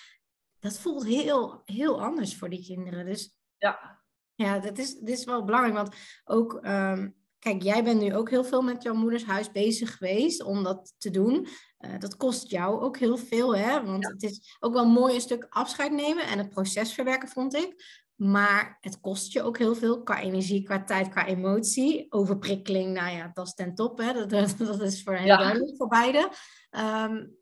[0.60, 3.06] Dat voelt heel, heel anders voor die kinderen.
[3.06, 4.02] Dus ja,
[4.36, 5.76] ja dat is, dit is wel belangrijk.
[5.76, 7.10] Want ook, ehm,
[7.42, 10.94] kijk, jij bent nu ook heel veel met jouw moeders huis bezig geweest om dat
[10.98, 11.48] te doen.
[11.80, 13.86] Uh, dat kost jou ook heel veel, hè?
[13.86, 17.56] Want het is ook wel mooi een stuk afscheid nemen en het proces verwerken, vond
[17.56, 18.00] ik.
[18.16, 22.06] Maar het kost je ook heel veel qua energie, qua tijd, qua emotie.
[22.10, 23.98] Overprikkeling, nou ja, dat is ten top.
[23.98, 24.14] Hè?
[24.14, 26.32] Dat, dat, is voor heel duidelijk voor beide.
[26.72, 27.41] Um,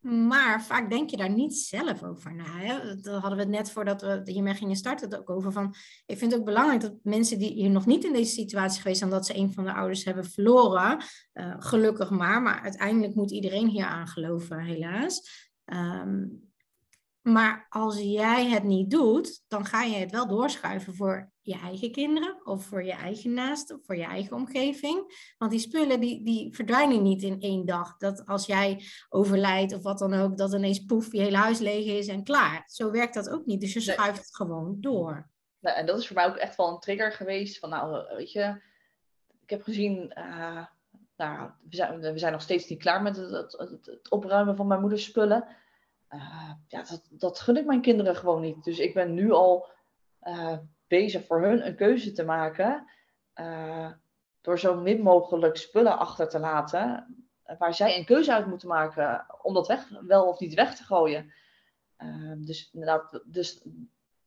[0.00, 2.58] maar vaak denk je daar niet zelf over na.
[2.58, 3.00] Hè?
[3.00, 5.52] Dat hadden we het net voordat we hiermee gingen starten ook over.
[5.52, 5.74] Van,
[6.06, 8.98] ik vind het ook belangrijk dat mensen die hier nog niet in deze situatie geweest
[8.98, 11.02] zijn, dat ze een van de ouders hebben verloren,
[11.34, 15.46] uh, gelukkig maar, maar uiteindelijk moet iedereen hier aan geloven, helaas.
[15.64, 16.46] Um,
[17.22, 21.92] maar als jij het niet doet, dan ga je het wel doorschuiven voor je eigen
[21.92, 25.32] kinderen of voor je eigen naasten of voor je eigen omgeving.
[25.38, 27.96] Want die spullen die, die verdwijnen niet in één dag.
[27.96, 31.86] Dat als jij overlijdt of wat dan ook, dat ineens poef, je hele huis leeg
[31.86, 32.62] is en klaar.
[32.66, 33.60] Zo werkt dat ook niet.
[33.60, 35.30] Dus je schuift het gewoon door.
[35.60, 37.58] en dat is voor mij ook echt wel een trigger geweest.
[37.58, 38.62] Van nou, weet je,
[39.42, 40.64] ik heb gezien, uh,
[41.16, 44.66] nou, we zijn, we zijn nog steeds niet klaar met het, het, het opruimen van
[44.66, 45.46] mijn moeders spullen.
[46.10, 48.64] Uh, ja, dat, dat gun ik mijn kinderen gewoon niet.
[48.64, 49.70] Dus ik ben nu al
[50.22, 50.58] uh,
[50.88, 52.86] bezig voor hun een keuze te maken.
[53.34, 53.90] Uh,
[54.40, 57.16] door zo min mogelijk spullen achter te laten.
[57.58, 60.84] Waar zij een keuze uit moeten maken om dat weg, wel of niet weg te
[60.84, 61.32] gooien.
[62.38, 63.62] dus inderdaad, dus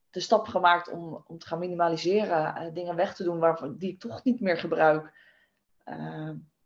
[0.09, 2.73] de stap gemaakt om, om te gaan minimaliseren.
[2.73, 5.13] dingen weg te doen waar, die ik toch niet meer gebruik.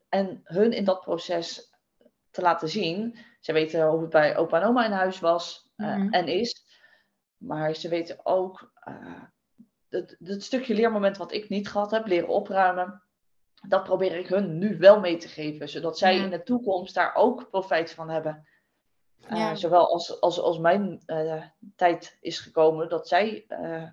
[0.10, 1.76] en hun in dat proces
[2.36, 3.18] te laten zien.
[3.40, 6.66] Ze weten hoe het bij opa en oma in huis was uh, en is.
[7.38, 9.24] Maar ze weten ook uh,
[9.96, 13.02] het, het, stukje leermoment wat ik niet gehad heb, leren opruimen.
[13.68, 15.70] Dat probeer ik hun nu wel mee te geven.
[15.70, 18.48] Zodat zij in de toekomst daar ook profijt van hebben.
[19.32, 21.04] Uh, Zowel als, als, als mijn
[21.76, 23.46] tijd is gekomen dat zij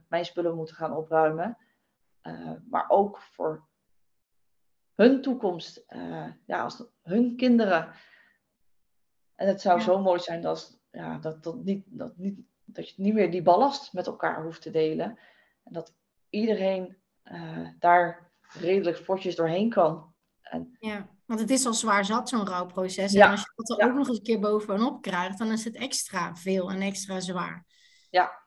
[0.09, 1.59] mijn spullen moeten gaan opruimen.
[2.71, 3.67] maar ook voor
[4.95, 5.85] hun toekomst.
[6.47, 7.95] ja, als hun kinderen
[9.43, 12.95] en het zou zo mooi zijn dat, ja, dat, dat, niet, dat, niet, dat je
[12.97, 15.19] niet meer die ballast met elkaar hoeft te delen.
[15.63, 15.95] En dat
[16.31, 20.15] iedereen uh, daar redelijk sportjes doorheen kan.
[20.41, 23.15] En, ja, want het is al zwaar zat, zo'n rouwproces.
[23.15, 25.77] En als je dat er ook nog eens een keer bovenop krijgt, dan is het
[25.77, 27.67] extra veel en extra zwaar.
[28.11, 28.42] Ja,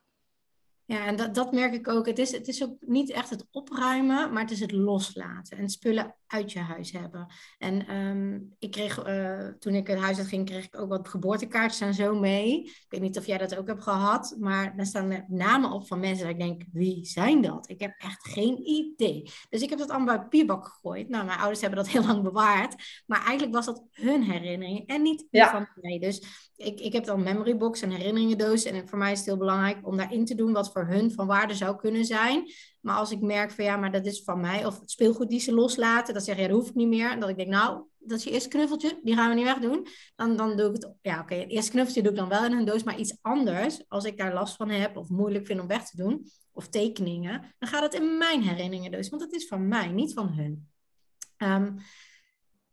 [0.86, 2.06] ja, en dat, dat merk ik ook.
[2.06, 5.70] Het is, het is ook niet echt het opruimen, maar het is het loslaten en
[5.70, 7.28] spullen uit je huis hebben.
[7.58, 11.08] En ehm, ik kreeg, uh, toen ik het huis uit ging, kreeg ik ook wat
[11.08, 12.64] geboortekaartjes en zo mee.
[12.64, 16.00] Ik weet niet of jij dat ook hebt gehad, maar daar staan namen op van
[16.00, 17.70] mensen dat ik denk, wie zijn dat?
[17.70, 19.32] Ik heb echt geen idee.
[19.50, 21.10] Dus ik heb dat allemaal bij papierbak gegooid.
[21.10, 25.02] Nou, mijn ouders hebben dat heel lang bewaard, maar eigenlijk was dat hun herinnering en
[25.02, 25.52] niet ja.
[25.52, 26.00] van mij.
[26.00, 29.38] Dus ik, ik heb dan memory box en herinneringendoos en voor mij is het heel
[29.38, 32.52] belangrijk om daarin te doen wat voor hun van waarde zou kunnen zijn.
[32.82, 35.40] Maar als ik merk van ja, maar dat is van mij, of het speelgoed die
[35.40, 37.12] ze loslaten, dan zeg je ja, dat hoef ik niet meer.
[37.12, 39.88] En dat ik denk, nou, dat is je eerste knuffeltje, die gaan we niet wegdoen.
[40.16, 42.52] Dan, dan doe ik het, ja oké, het eerste knuffeltje doe ik dan wel in
[42.52, 45.68] hun doos, maar iets anders, als ik daar last van heb of moeilijk vind om
[45.68, 49.68] weg te doen, of tekeningen, dan gaat het in mijn herinneringendoos, want het is van
[49.68, 50.70] mij, niet van hun.
[51.38, 51.76] Um,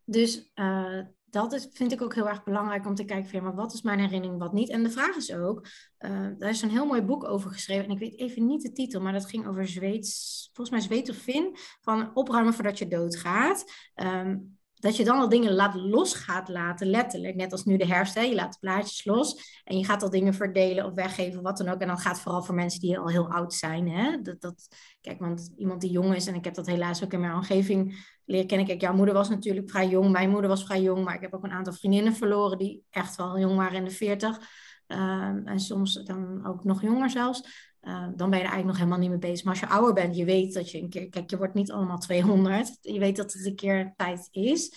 [0.05, 0.99] dus uh,
[1.33, 3.83] dat is, vind ik ook heel erg belangrijk om te kijken van, maar wat is
[3.83, 4.69] mijn herinnering, wat niet.
[4.69, 5.67] En de vraag is ook,
[5.99, 7.85] uh, daar is een heel mooi boek over geschreven.
[7.85, 11.11] En ik weet even niet de titel, maar dat ging over Zweeds, volgens mij Zweed
[11.11, 13.65] of Fin, van opruimen voordat je doodgaat.
[13.95, 17.35] Um, dat je dan al dingen laat, los gaat laten, letterlijk.
[17.35, 18.21] Net als nu de herfst, hè?
[18.21, 21.81] je laat plaatjes los en je gaat al dingen verdelen of weggeven, wat dan ook.
[21.81, 23.89] En dan gaat het vooral voor mensen die al heel oud zijn.
[23.89, 24.21] Hè?
[24.23, 24.69] Dat, dat,
[25.01, 28.07] kijk, want iemand die jong is, en ik heb dat helaas ook in mijn omgeving
[28.25, 28.67] leren kennen.
[28.67, 31.35] Kijk, jouw moeder was natuurlijk vrij jong, mijn moeder was vrij jong, maar ik heb
[31.35, 34.41] ook een aantal vriendinnen verloren die echt wel jong waren in de veertig.
[34.87, 37.71] Ehm, en soms dan ook nog jonger zelfs.
[37.83, 39.45] Uh, dan ben je er eigenlijk nog helemaal niet mee bezig.
[39.45, 41.09] Maar als je ouder bent, je weet dat je een keer...
[41.09, 42.79] Kijk, je wordt niet allemaal 200.
[42.81, 44.75] Je weet dat het een keer tijd is.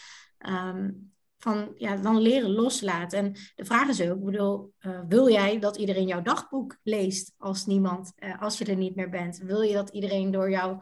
[0.49, 3.19] Um, van, ja, dan leren loslaten.
[3.19, 7.65] En de vraag is ook, bedoel, uh, wil jij dat iedereen jouw dagboek leest als
[7.65, 9.37] niemand, uh, als je er niet meer bent?
[9.37, 10.81] Wil je dat iedereen door jouw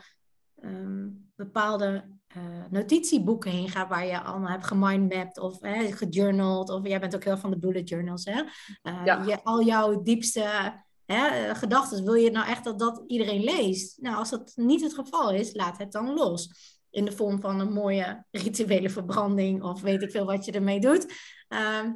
[0.63, 2.11] um, bepaalde
[2.69, 5.57] notitieboeken heen gaat waar je allemaal hebt gemindmapped of
[5.97, 6.69] gejournald?
[6.69, 8.41] Of jij bent ook heel van de bullet journals, hè?
[9.03, 9.24] Ja.
[9.24, 10.74] Je, al jouw diepste
[11.14, 14.01] hè, gedachten, wil je nou echt dat dat iedereen leest?
[14.01, 16.49] Nou, als dat niet het geval is, laat het dan los.
[16.89, 20.80] In de vorm van een mooie rituele verbranding of weet ik veel wat je ermee
[20.80, 21.05] doet.
[21.49, 21.89] Uh,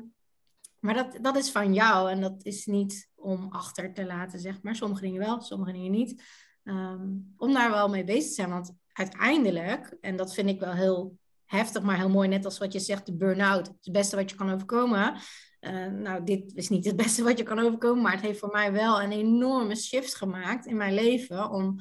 [0.80, 4.62] maar dat, dat is van jou en dat is niet om achter te laten, zeg
[4.62, 4.76] maar.
[4.76, 6.24] Sommige dingen wel, sommige dingen niet.
[6.64, 10.74] Um, om daar wel mee bezig te zijn, want uiteindelijk, en dat vind ik wel
[10.74, 14.30] heel heftig, maar heel mooi, net als wat je zegt, de burn-out, het beste wat
[14.30, 15.20] je kan overkomen.
[15.62, 18.52] Uh, nou, dit is niet het beste wat je kan overkomen, maar het heeft voor
[18.52, 21.80] mij wel een enorme shift gemaakt in mijn leven om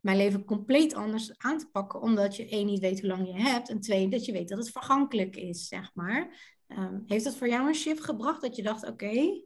[0.00, 3.42] mijn leven compleet anders aan te pakken, omdat je één niet weet hoe lang je
[3.42, 6.50] hebt en twee dat je weet dat het vergankelijk is, zeg maar.
[6.68, 9.44] Um, heeft dat voor jou een shift gebracht dat je dacht, oké, okay,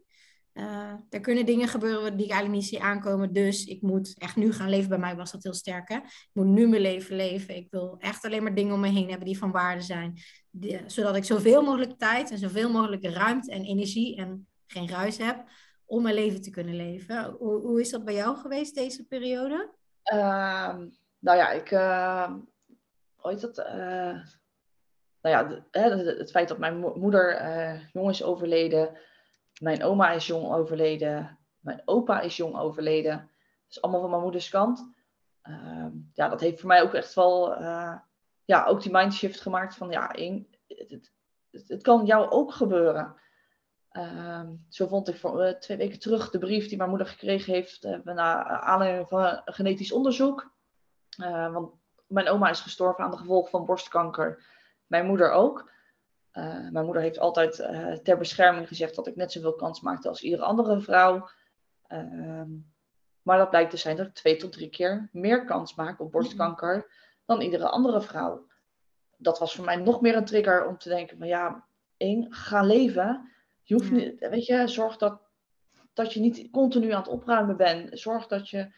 [0.57, 4.37] uh, er kunnen dingen gebeuren die ik eigenlijk niet zie aankomen, dus ik moet echt
[4.37, 4.89] nu gaan leven.
[4.89, 5.97] Bij mij was dat heel sterk, hè?
[5.97, 7.57] Ik moet nu mijn leven leven.
[7.57, 10.21] Ik wil echt alleen maar dingen om me heen hebben die van waarde zijn,
[10.87, 15.45] zodat ik zoveel mogelijk tijd en zoveel mogelijk ruimte en energie en geen ruis heb
[15.85, 17.25] om mijn leven te kunnen leven.
[17.25, 19.71] Hoe, hoe is dat bij jou geweest deze periode?
[20.13, 20.77] Uh,
[21.19, 21.69] nou ja, ik.
[23.17, 23.59] Hoe heet dat?
[23.59, 24.21] Uh,
[25.21, 28.99] nou ja, het, feit dat mijn moeder uh, jong is overleden.
[29.61, 31.39] Mijn oma is jong overleden.
[31.61, 33.17] Mijn opa is jong overleden.
[33.17, 34.95] Dat is allemaal van mijn moeders kant.
[35.43, 37.55] Ehm, ja, dat heeft voor mij ook echt wel.
[38.47, 40.15] Ja, ook die mindshift gemaakt van ja,
[40.67, 41.11] het,
[41.51, 43.17] het, het, kan jou ook gebeuren.
[43.93, 47.53] Uh, zo vond ik voor, uh, twee weken terug de brief die mijn moeder gekregen
[47.53, 50.55] heeft uh, na aanleiding van een genetisch onderzoek.
[51.21, 51.75] Uh, want
[52.07, 54.45] mijn oma is gestorven aan de gevolgen van borstkanker.
[54.87, 55.71] Mijn moeder ook.
[56.71, 57.57] mijn moeder heeft altijd
[58.05, 61.29] ter bescherming gezegd dat ik net zoveel kans maakte als iedere andere vrouw.
[61.87, 62.51] Ehm,
[63.23, 66.13] maar dat blijkt te zijn dat ik twee tot drie keer meer kans maak op
[66.13, 66.87] borstkanker
[67.27, 68.47] dan iedere andere vrouw.
[69.17, 71.65] Dat was voor mij nog meer een trigger om te denken van ja,
[71.97, 73.31] één, ga leven.
[73.63, 75.21] Je hoeft niet, weet je, zorg dat,
[75.93, 77.99] dat je niet continu aan het opruimen bent.
[77.99, 78.73] Zorg dat je,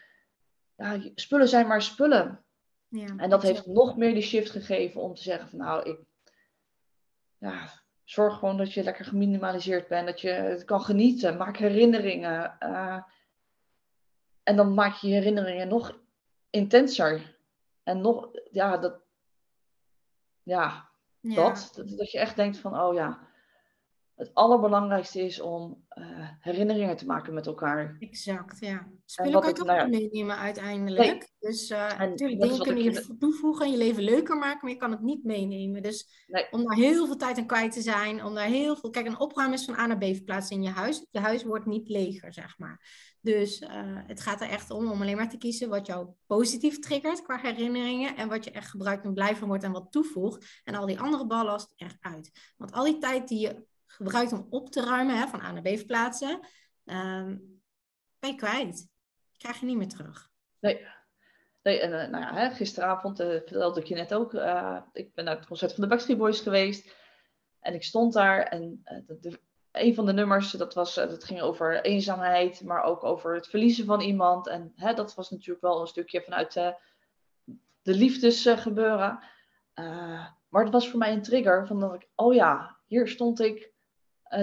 [0.76, 2.42] ja, spullen zijn maar spullen.
[2.88, 5.98] Ja, en dat heeft nog meer die shift gegeven om te zeggen van nou, ik,
[7.38, 10.06] ja, zorg gewoon dat je lekker geminimaliseerd bent.
[10.06, 11.36] Dat je het kan genieten.
[11.36, 12.56] Maak herinneringen.
[12.60, 13.02] Uh,
[14.42, 15.98] en dan maak je herinneringen nog
[16.50, 17.37] intenser.
[17.88, 19.00] En nog, ja, dat,
[20.42, 20.88] ja,
[21.20, 21.34] ja.
[21.34, 22.10] Dat, dat, dat.
[22.10, 23.28] je echt denkt van, oh ja,
[24.14, 27.96] het allerbelangrijkste is om uh, herinneringen te maken met elkaar.
[28.00, 28.88] Exact, ja.
[29.04, 31.06] Spullen kan je toch nou ja, meenemen uiteindelijk.
[31.06, 31.28] Nee.
[31.38, 34.90] Dus uh, natuurlijk, dingen kunnen je toevoegen en je leven leuker maken, maar je kan
[34.90, 35.82] het niet meenemen.
[35.82, 36.46] Dus nee.
[36.50, 38.90] om daar heel veel tijd aan kwijt te zijn, om daar heel veel...
[38.90, 41.06] Kijk, een opruimen is van A naar B verplaatsen in je huis.
[41.10, 42.80] Je huis wordt niet leger, zeg maar.
[43.28, 43.68] Dus uh,
[44.06, 47.38] het gaat er echt om om alleen maar te kiezen wat jou positief triggert qua
[47.38, 50.60] herinneringen en wat je echt gebruikt en blij van wordt en wat toevoegt.
[50.64, 52.54] En al die andere ballast eruit.
[52.56, 55.62] Want al die tijd die je gebruikt om op te ruimen, hè, van A naar
[55.62, 56.30] B verplaatsen,
[56.84, 57.60] um,
[58.18, 58.88] ben je kwijt.
[59.36, 60.30] Krijg je niet meer terug.
[60.58, 60.86] Nee.
[61.62, 64.32] Nee, en uh, nou ja, hè, gisteravond uh, vertelde ik je net ook,
[64.92, 66.94] ik ben naar het concert van de Backstreet Boys geweest.
[67.60, 68.82] En ik stond daar en
[69.20, 69.40] de,
[69.80, 73.84] een van de nummers, dat, was, dat ging over eenzaamheid, maar ook over het verliezen
[73.84, 74.48] van iemand.
[74.48, 76.52] En hè, dat was natuurlijk wel een stukje vanuit
[77.82, 79.18] de liefdesgebeuren.
[80.48, 83.72] maar het was voor mij een trigger van dat ik, oh ja, hier stond ik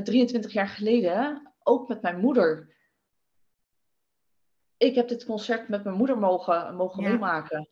[0.03, 2.73] 23 jaar geleden, ook met mijn moeder.
[4.77, 7.69] Ik heb dit concert met mijn moeder mogen, mogen meemaken.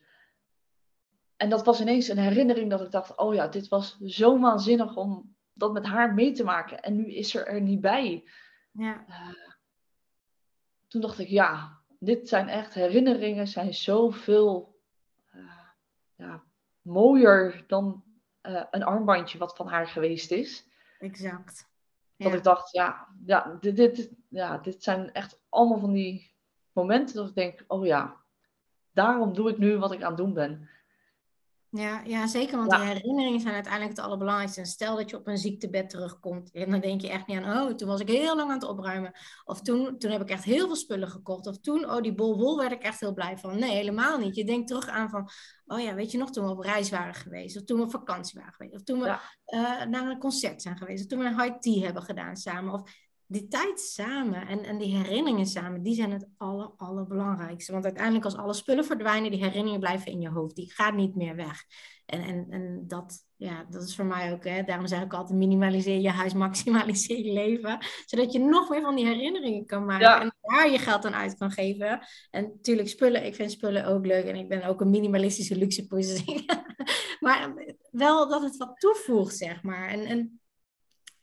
[1.37, 4.95] En dat was ineens een herinnering dat ik dacht, oh ja, dit was zo waanzinnig
[4.95, 6.81] om dat met haar mee te maken.
[6.81, 8.29] En nu is ze er niet bij.
[8.71, 9.05] Ja.
[9.09, 9.29] Uh,
[10.87, 14.79] toen dacht ik, ja, dit zijn echt herinneringen, zijn zoveel
[15.35, 15.69] uh,
[16.15, 16.43] ja,
[16.81, 18.03] mooier dan
[18.41, 20.67] uh, een armbandje wat van haar geweest is.
[20.99, 21.71] exact.
[22.17, 26.35] Dat ik dacht, ja, ja dit, dit, ja, dit zijn echt allemaal van die
[26.71, 28.21] momenten dat ik denk, oh ja,
[28.91, 30.69] daarom doe ik nu wat ik aan het doen ben.
[31.75, 34.59] Ja, ja zeker, want die herinneringen zijn uiteindelijk het allerbelangrijkste.
[34.59, 37.67] En stel dat je op een ziektebed terugkomt en dan denk je echt niet aan,
[37.67, 39.11] oh, toen was ik heel lang aan het opruimen.
[39.45, 41.47] Of toen, toen heb ik echt heel veel spullen gekocht.
[41.47, 43.59] Of toen, oh, die bol wol werd ik echt heel blij van.
[43.59, 44.35] Nee, helemaal niet.
[44.35, 45.29] Je denkt terug aan van,
[45.65, 47.57] oh ja, weet je nog, toen we op reis waren geweest.
[47.57, 48.75] Of toen we op vakantie waren geweest.
[48.75, 51.01] Of toen we uh, naar een concert zijn geweest.
[51.01, 52.73] Of toen we een high tea hebben gedaan samen.
[52.73, 52.91] Of
[53.33, 57.71] die tijd samen en, en die herinneringen samen, die zijn het aller, allerbelangrijkste.
[57.71, 60.55] Want uiteindelijk als alle spullen verdwijnen, die herinneringen blijven in je hoofd.
[60.55, 61.63] Die gaat niet meer weg.
[62.05, 65.39] En, en, en dat, ja, dat is voor mij ook, hè, daarom zeg ik altijd,
[65.39, 67.77] minimaliseer je huis, maximaliseer je leven.
[68.05, 70.21] Zodat je nog meer van die herinneringen kan maken.
[70.21, 72.07] En daar je geld aan uit kan geven.
[72.31, 74.25] En natuurlijk spullen, ik vind spullen ook leuk.
[74.25, 75.87] En ik ben ook een minimalistische luxe
[77.19, 77.53] maar
[77.91, 79.87] wel dat het wat toevoegt, zeg maar.
[79.87, 80.41] En, en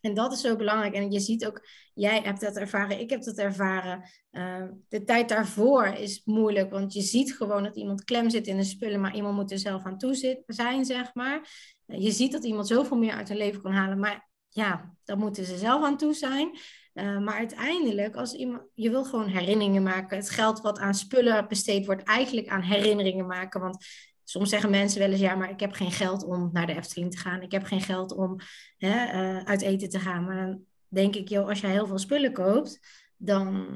[0.01, 0.95] en dat is zo belangrijk.
[0.95, 4.03] En je ziet ook, jij hebt dat ervaren, ik heb dat ervaren.
[4.31, 8.57] Ehm, de tijd daarvoor is moeilijk, want je ziet gewoon dat iemand klem zit in
[8.57, 11.49] de spullen, maar iemand moet er zelf aan toe zijn, zeg maar.
[11.87, 15.45] Je ziet dat iemand zoveel meer uit hun leven kan halen, maar ja, dan moeten
[15.45, 16.59] ze zelf aan toe zijn.
[16.95, 20.17] Uh, maar uiteindelijk, als iemand, je wil gewoon herinneringen maken.
[20.17, 23.61] Het geld wat aan spullen besteed wordt, eigenlijk aan herinneringen maken.
[23.61, 23.85] Want
[24.31, 27.11] Soms zeggen mensen wel eens, ja, maar ik heb geen geld om naar de Efteling
[27.11, 27.43] te gaan.
[27.43, 28.37] Ik heb geen geld om
[28.79, 30.25] hè, uh, uit eten te gaan.
[30.25, 32.81] Maar dan denk ik, joh, als jij heel veel spullen koopt,
[33.17, 33.67] dan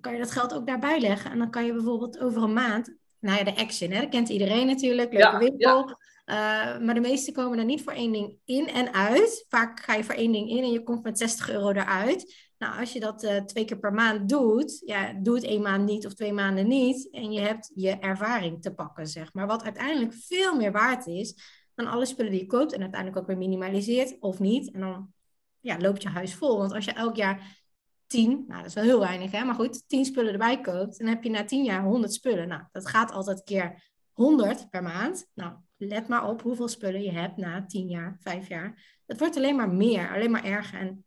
[0.00, 1.30] kan je dat geld ook daarbij leggen.
[1.30, 4.28] En dan kan je bijvoorbeeld over een maand, nou ja, de Action, hè, dat kent
[4.28, 5.98] iedereen natuurlijk, leuke winkel.
[6.26, 9.44] Uh, maar de meesten komen er niet voor één ding in en uit.
[9.48, 12.34] Vaak ga je voor één ding in en je komt met 60 euro eruit.
[12.58, 15.84] Nou, als je dat uh, twee keer per maand doet, ja, doe het één maand
[15.84, 17.10] niet of twee maanden niet.
[17.10, 19.46] En je hebt je ervaring te pakken, zeg maar.
[19.46, 21.34] Wat uiteindelijk veel meer waard is
[21.74, 22.72] dan alle spullen die je koopt.
[22.72, 24.72] En uiteindelijk ook weer minimaliseert of niet.
[24.72, 25.12] En dan
[25.60, 26.58] ja, loopt je huis vol.
[26.58, 27.62] Want als je elk jaar
[28.06, 30.98] tien, nou dat is wel heel weinig hè, maar goed, tien spullen erbij koopt.
[30.98, 32.48] Dan heb je na tien jaar honderd spullen.
[32.48, 35.30] Nou, dat gaat altijd keer 100 per maand.
[35.34, 35.54] Nou,
[35.86, 38.98] let maar op hoeveel spullen je hebt na tien jaar, vijf jaar.
[39.06, 40.78] Het wordt alleen maar meer, alleen maar erger.
[40.78, 41.04] En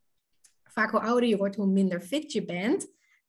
[0.64, 2.88] vaak hoe ouder je wordt, hoe minder fit je bent,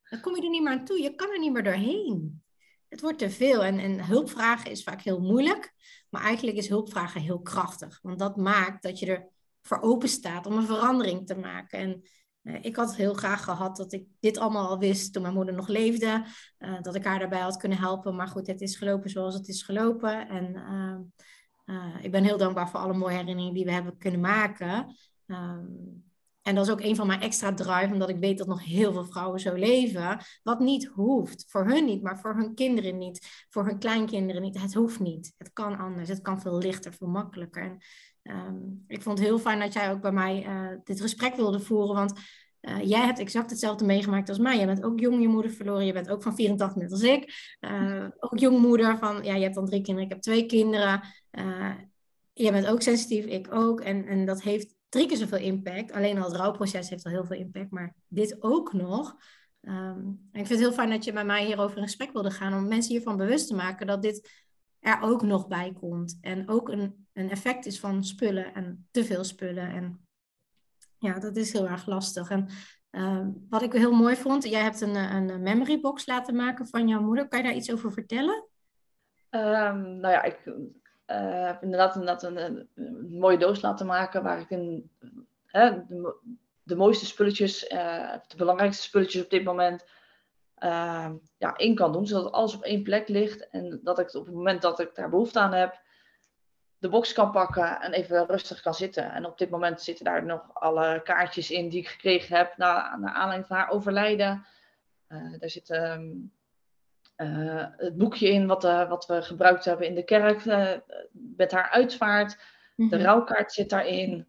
[0.09, 1.03] dan kom je er niet meer aan toe.
[1.03, 2.43] Je kan er niet meer doorheen.
[2.89, 5.75] Het wordt te veel en, en hulpvragen is vaak heel moeilijk,
[6.09, 7.99] maar eigenlijk is hulpvragen heel krachtig.
[8.03, 9.29] Want dat maakt dat je er
[9.63, 11.79] voor open staat om een verandering te maken.
[11.79, 12.03] En
[12.43, 15.55] uh, ik had heel graag gehad dat ik dit allemaal al wist toen mijn moeder
[15.55, 16.25] nog leefde.
[16.59, 18.17] Uh, dat ik haar daarbij had kunnen helpen.
[18.17, 20.29] Maar goed, het is gelopen zoals het is gelopen.
[20.29, 20.97] En uh,
[22.03, 24.97] ik ben heel dankbaar voor alle mooie herinneringen die we hebben kunnen maken.
[25.27, 25.65] Ehm,
[26.49, 28.93] en dat is ook een van mijn extra drive, omdat ik weet dat nog heel
[28.93, 30.21] veel vrouwen zo leven.
[30.43, 31.45] Wat niet hoeft.
[31.49, 33.47] Voor hun niet, maar voor hun kinderen niet.
[33.49, 34.61] Voor hun kleinkinderen niet.
[34.61, 35.35] Het hoeft niet.
[35.39, 36.09] Het kan anders.
[36.09, 37.63] Het kan veel lichter, veel makkelijker.
[37.63, 41.35] En, um, ik vond het heel fijn dat jij ook bij mij uh, dit gesprek
[41.35, 41.95] wilde voeren.
[41.95, 42.13] Want
[42.69, 44.59] uh, jij hebt exact hetzelfde meegemaakt als mij.
[44.59, 45.87] Je bent ook jong je moeder verloren.
[45.87, 47.57] Je bent ook van 84 net als ik.
[47.61, 50.09] Uh, ook jongmoeder van, ja, je hebt dan drie kinderen.
[50.09, 51.01] Ik heb twee kinderen.
[52.33, 53.81] je bent ook sensitief, ik ook.
[53.81, 55.93] En, en dat heeft drie keer zoveel impact.
[55.93, 59.17] Alleen al het rouwproces heeft al heel veel impact, maar dit ook nog.
[59.61, 62.55] Um, ik vind het heel fijn dat je bij mij hierover in gesprek wilde gaan,
[62.55, 64.31] om mensen hiervan bewust te maken dat dit
[64.81, 66.19] er ook nog bij komt.
[66.21, 69.69] En ook een, een effect is van spullen en te veel spullen.
[69.69, 70.08] En
[70.99, 72.31] ja, dat is heel erg lastig.
[72.31, 72.49] En
[72.91, 76.89] um, wat ik heel mooi vond, jij hebt een, een memory box laten maken van
[76.89, 77.29] jouw moeder.
[77.29, 78.47] Kan je daar iets over vertellen?
[79.31, 80.43] Um, nou ja, ik
[81.11, 82.37] uh, inderdaad, inderdaad een,
[82.75, 84.83] een, mooie doos laten maken waar ik de,
[86.63, 89.85] de, mooiste spulletjes, uh, de belangrijkste spulletjes op dit moment
[90.59, 92.07] uh, ja, in kan doen.
[92.07, 95.11] Zodat alles op één plek ligt en dat ik op het moment dat ik daar
[95.11, 95.81] behoefte aan heb,
[96.79, 99.13] de box kan pakken en even rustig kan zitten.
[99.13, 102.97] En op dit moment zitten daar nog alle kaartjes in die ik gekregen heb na,
[102.97, 104.47] naar aanleiding van haar overlijden.
[105.09, 106.33] daar zitten um,
[107.17, 110.45] uh, het boekje in wat, uh, wat we gebruikt hebben in de kerk
[111.37, 112.39] met haar uitvaart.
[112.75, 113.01] De mhm.
[113.01, 114.27] rouwkaart zit daarin.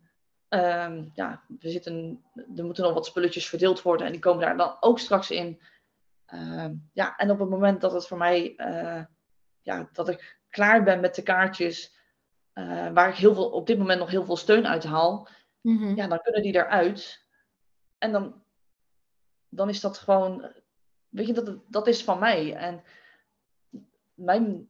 [0.50, 2.24] Um, ja, we zitten,
[2.56, 5.62] er moeten nog wat spulletjes verdeeld worden en die komen daar dan ook straks in.
[6.26, 8.54] Ehm, ja, en op het moment dat het voor mij,
[9.62, 11.99] ja, dat ik klaar ben met de kaartjes,
[12.93, 15.28] waar ik heel veel, op dit moment nog heel veel steun uit haal,
[15.62, 17.28] mm ja, dan kunnen die eruit.
[17.97, 18.43] En dan,
[19.50, 20.52] dan is dat gewoon
[21.10, 22.56] weet je, dat, dat is van mij.
[22.56, 22.84] En
[24.14, 24.68] mijn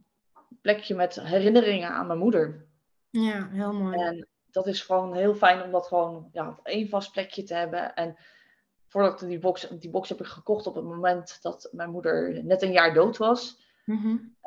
[0.62, 2.68] plekje met herinneringen aan mijn moeder.
[3.10, 3.98] Ja, heel mooi.
[3.98, 7.54] En dat is gewoon heel fijn om dat gewoon ja, op één vast plekje te
[7.54, 7.96] hebben.
[7.96, 8.18] En
[8.88, 12.44] voordat ik die box, die box heb ik gekocht op het moment dat mijn moeder
[12.44, 13.68] net een jaar dood was.
[13.86, 14.38] Mm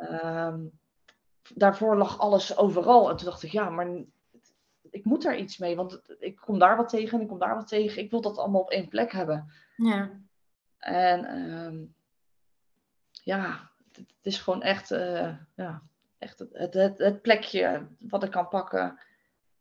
[1.55, 3.11] daarvoor lag alles overal.
[3.11, 3.89] En toen dacht ik, ja, maar
[4.91, 7.55] ik moet daar iets mee, want ik kom daar wat tegen en ik kom daar
[7.55, 8.03] wat tegen.
[8.03, 9.53] Ik wil dat allemaal op één plek hebben.
[9.77, 10.11] Ja.
[10.79, 11.85] En ehm,
[13.11, 15.83] ja, het, is gewoon echt, uh, ja,
[16.19, 19.01] echt het, het, het, plekje wat ik kan pakken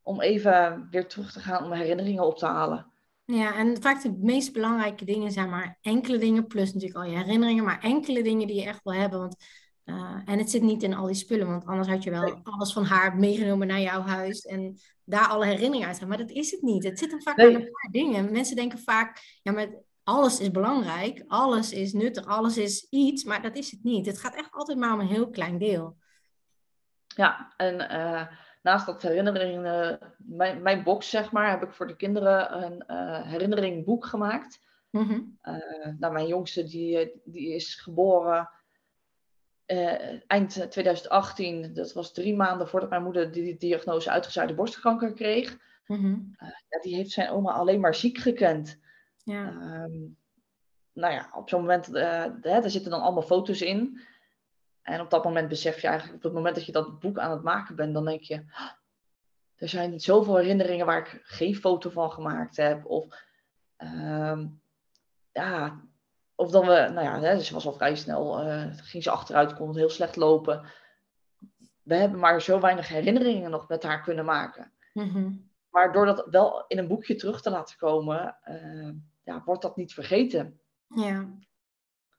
[0.02, 2.92] om even weer terug te gaan om herinneringen op te halen.
[3.26, 7.18] Ja, en vaak de meest belangrijke dingen zijn maar enkele dingen, plus natuurlijk al je
[7.18, 9.20] herinneringen, maar enkele dingen die je echt wil hebben.
[9.20, 9.36] Want,
[9.86, 12.74] uh, en het zit niet in al die spullen, want anders had je wel alles
[12.74, 16.08] van haar meegenomen naar jouw huis en daar alle herinneringen uit.
[16.08, 16.84] Maar dat is het niet.
[16.84, 17.50] Het zit hem vaak nee.
[17.50, 18.32] in een paar dingen.
[18.32, 19.70] Mensen denken vaak, ja, maar
[20.04, 24.06] alles is belangrijk, alles is nuttig, alles is iets, maar dat is het niet.
[24.06, 25.98] Het gaat echt altijd maar om een heel klein deel.
[27.16, 28.28] Ja, en uh,
[28.62, 32.84] naast dat herinneringen, mijn, mijn box zeg maar, heb ik voor de kinderen een
[33.26, 34.70] herinneringboek gemaakt.
[34.90, 35.38] Mm -hmm.
[36.00, 38.50] nou, mijn jongste die, die is geboren
[40.28, 41.74] eind 2018.
[41.74, 45.58] Dat was drie maanden voordat mijn moeder die, die diagnose uitgezaaide borstkanker kreeg.
[45.88, 46.36] Mm -hmm.
[46.70, 48.80] ja, die heeft zijn oma alleen maar ziek gekend.
[49.24, 49.48] Ja.
[49.84, 50.18] Um,
[50.94, 54.02] nou ja, op zo'n moment, uh, hè, er zitten dan allemaal foto's in.
[54.82, 57.32] En op dat moment besef je eigenlijk, op het moment dat je dat boek aan
[57.32, 58.72] het maken bent, dan denk je, ah,
[59.56, 62.86] er zijn zoveel herinneringen waar ik geen foto van gemaakt heb.
[62.86, 63.06] Of,
[63.78, 64.62] um,
[65.32, 65.82] ja,
[66.42, 69.54] of dan we, nou ja, hè, ze was al vrij snel, uh, ging ze achteruit,
[69.54, 70.66] kon het heel slecht lopen.
[71.84, 74.72] We hebben maar zo weinig herinneringen nog met haar kunnen maken.
[74.94, 75.50] Mm -hmm.
[75.70, 78.90] Maar door dat wel in een boekje terug te laten komen, uh,
[79.24, 80.60] ja, wordt dat niet vergeten.
[80.88, 81.28] Ja.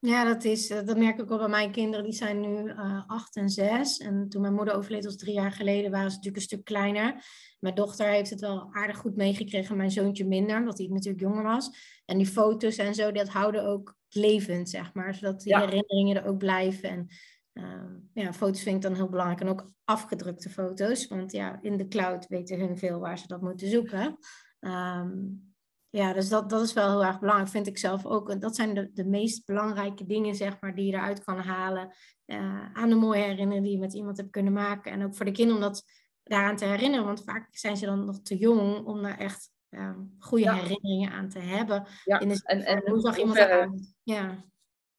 [0.05, 2.05] Ja, dat, is, eh, dat merk ik ook bij mijn kinderen.
[2.05, 3.99] Die zijn nu uh, acht en zes.
[3.99, 7.25] En toen mijn moeder overleed, was drie jaar geleden, waren ze natuurlijk een stuk kleiner.
[7.61, 9.77] Mijn dochter heeft het wel aardig goed meegekregen.
[9.77, 11.71] Mijn zoontje minder, omdat hij natuurlijk jonger was.
[12.05, 15.15] En die foto's en zo, dat houden ook levend, zeg maar.
[15.15, 16.89] Zodat die herinneringen er ook blijven.
[16.89, 17.07] En
[17.53, 19.41] uh, ja, foto's vind ik dan heel belangrijk.
[19.41, 21.09] En ook afgedrukte foto's.
[21.09, 24.19] Want ja, in de cloud weten hun veel waar ze dat moeten zoeken.
[24.61, 25.52] Um,
[25.93, 28.41] ja, dus dat, dat is wel heel erg belangrijk, vind ik zelf ook.
[28.41, 31.95] Dat zijn de, de meest belangrijke dingen, zeg maar, die je eruit kan halen.
[32.27, 34.93] Uh, aan de mooie herinneringen die je met iemand hebt kunnen maken.
[34.93, 35.85] En ook voor de kinderen om dat
[36.23, 37.07] daaraan te herinneren.
[37.07, 41.29] Want vaak zijn ze dan nog te jong om daar echt uh, goede herinneringen aan
[41.29, 41.87] te hebben.
[42.05, 43.95] Ja, in de, en, en hoe zag iemand eruit?
[44.03, 44.45] Ja.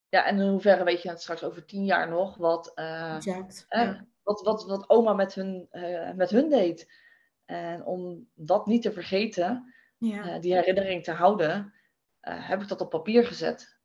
[0.10, 3.66] ja, en in hoeverre weet je het straks over tien jaar nog wat, uh, exact,
[3.68, 5.68] eh, wat, wat, wat oma met hun,
[6.16, 6.92] met hun deed.
[7.46, 9.74] En om dat niet te vergeten
[10.08, 10.36] ja.
[10.36, 11.74] uh, die herinnering te houden,
[12.22, 13.80] uh, heb ik dat op papier gezet.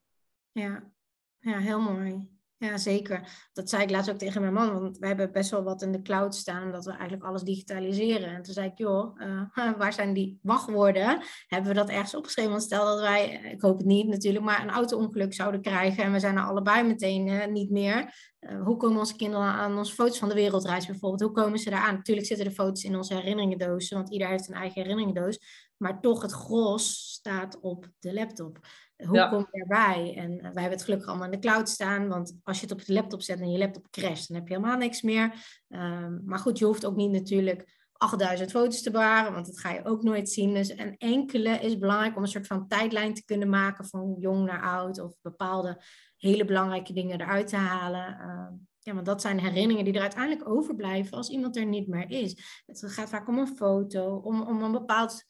[0.53, 0.93] Ja.
[1.39, 2.37] ja, heel mooi.
[2.61, 3.49] Ja, zeker.
[3.53, 5.93] Dat zei ik laatst ook tegen mijn man, want we hebben best wel wat in
[5.93, 8.29] de cloud staan, dat we eigenlijk alles digitaliseren.
[8.29, 11.23] En toen zei ik, joh, uh, waar zijn die wachtwoorden?
[11.47, 12.51] Hebben we dat ergens opgeschreven?
[12.51, 16.13] Want stel dat wij, ik hoop het niet natuurlijk, maar een auto-ongeluk zouden krijgen en
[16.13, 18.15] we zijn er allebei meteen uh, niet meer.
[18.41, 21.23] Uh, hoe komen onze kinderen aan onze foto's van de wereldreis bijvoorbeeld?
[21.23, 21.95] Hoe komen ze daar aan?
[21.95, 25.68] Natuurlijk zitten de foto's in onze herinneringendoos, want ieder heeft een eigen herinneringendoos.
[25.79, 28.59] Maar toch, het gros staat op de laptop.
[28.97, 30.15] Hoe kom je erbij?
[30.17, 32.09] En wij hebben het gelukkig allemaal in de cloud staan.
[32.09, 34.55] Want als je het op de laptop zet en je laptop crasht, dan heb je
[34.55, 35.33] helemaal niks meer.
[35.69, 39.73] Um, maar goed, je hoeft ook niet natuurlijk 8000 foto's te bewaren, want dat ga
[39.73, 40.55] je ook nooit zien.
[40.55, 44.47] Dus een enkele is belangrijk om een soort van tijdlijn te kunnen maken van jong
[44.47, 45.83] naar oud of bepaalde
[46.17, 48.17] hele belangrijke dingen eruit te halen.
[48.21, 52.11] Uh, ja, want dat zijn herinneringen die er uiteindelijk overblijven als iemand er niet meer
[52.11, 52.63] is.
[52.67, 55.25] Het gaat vaak om een foto, om, om een bepaald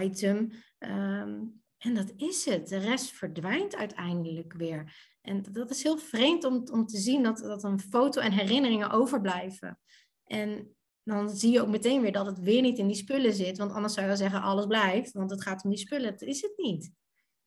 [0.00, 0.50] item.
[0.78, 2.68] Um, en dat is het.
[2.68, 4.96] De rest verdwijnt uiteindelijk weer.
[5.20, 8.90] En dat is heel vreemd om, om te zien dat, dat een foto en herinneringen
[8.90, 9.78] overblijven.
[10.24, 13.58] En dan zie je ook meteen weer dat het weer niet in die spullen zit.
[13.58, 15.12] Want anders zou je zeggen alles blijft.
[15.12, 16.10] Want het gaat om die spullen.
[16.10, 16.90] Dat is het niet.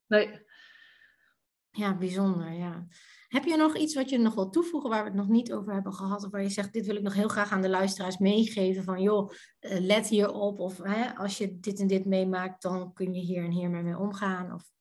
[0.07, 0.45] Nee.
[1.71, 2.51] Ja, bijzonder.
[2.51, 2.87] Ja.
[3.27, 5.73] Heb je nog iets wat je nog wil toevoegen waar we het nog niet over
[5.73, 6.23] hebben gehad?
[6.25, 8.83] Of waar je zegt, dit wil ik nog heel graag aan de luisteraars meegeven.
[8.83, 10.59] Van joh, eh, let hierop.
[10.59, 13.97] Of hè, als je dit en dit meemaakt, dan kun je hier en hier mee
[13.97, 14.53] omgaan.
[14.53, 14.71] Of...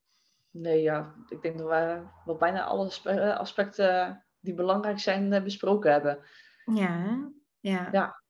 [0.51, 1.14] Nee, ja.
[1.28, 6.18] Ik denk dat we wel bijna alle eh, aspecten die belangrijk zijn eh, besproken hebben.
[6.64, 7.30] Ja,
[7.61, 7.88] ja.
[7.92, 8.22] ja.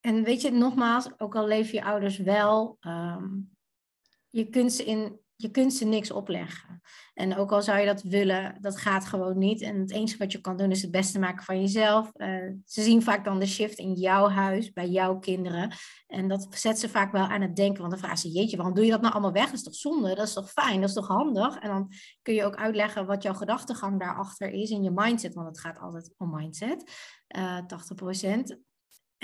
[0.00, 3.56] En weet je, nogmaals, ook al leven je ouders wel, um,
[4.28, 6.82] je kunt ze in je kunt ze niks opleggen.
[7.14, 9.62] En ook al zou je dat willen, dat gaat gewoon niet.
[9.62, 12.10] En het enige wat je kan doen is het beste maken van jezelf.
[12.16, 15.72] Uh, ze zien vaak dan de shift in jouw huis, bij jouw kinderen.
[16.06, 17.78] En dat zet ze vaak wel aan het denken.
[17.78, 19.44] Want dan vragen ze, jeetje, waarom doe je dat nou allemaal weg?
[19.44, 20.14] Dat is toch zonde?
[20.14, 20.80] Dat is toch fijn?
[20.80, 21.58] Dat is toch handig?
[21.58, 25.34] En dan kun je ook uitleggen wat jouw gedachtegang daarachter is in je mindset.
[25.34, 26.90] Want het gaat altijd om mindset,
[27.36, 28.58] uh, eh, 80%.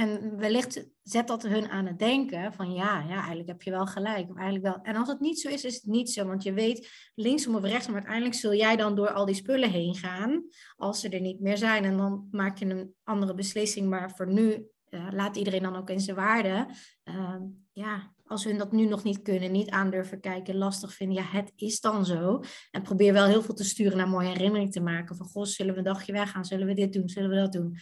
[0.00, 3.86] En wellicht zet dat hun aan het denken van ja, ja, eigenlijk heb je wel
[3.86, 4.36] gelijk.
[4.36, 4.78] Eigenlijk wel.
[4.82, 6.26] En als het niet zo is, is het niet zo.
[6.26, 9.94] Want je weet linksom of rechtsom, uiteindelijk zul jij dan door al die spullen heen
[9.94, 10.44] gaan
[10.76, 11.84] als ze er niet meer zijn.
[11.84, 13.88] En dan maak je een andere beslissing.
[13.88, 14.66] Maar voor nu
[15.10, 16.66] laat iedereen dan ook in zijn waarde.
[17.02, 17.42] Ehm,
[17.72, 21.52] ja, als hun dat nu nog niet kunnen, niet aandurven kijken, lastig vinden, ja, het
[21.56, 22.42] is dan zo.
[22.70, 25.16] En probeer wel heel veel te sturen naar mooie herinneringen te maken.
[25.16, 26.44] Van, goh, zullen we een dagje weggaan?
[26.44, 27.08] Zullen we dit doen?
[27.08, 27.78] Zullen we dat doen?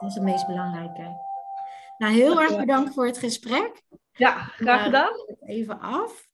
[0.00, 1.29] dat is het meest belangrijke.
[2.00, 3.82] Nou, heel erg bedankt voor het gesprek.
[4.12, 5.12] Ja, graag gedaan.
[5.40, 6.28] Even af.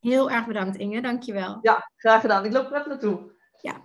[0.00, 1.00] Heel erg bedankt, Inge.
[1.00, 1.58] Dankjewel.
[1.62, 2.44] Ja, graag gedaan.
[2.44, 3.32] Ik loop er even naartoe.
[3.60, 3.80] Ja.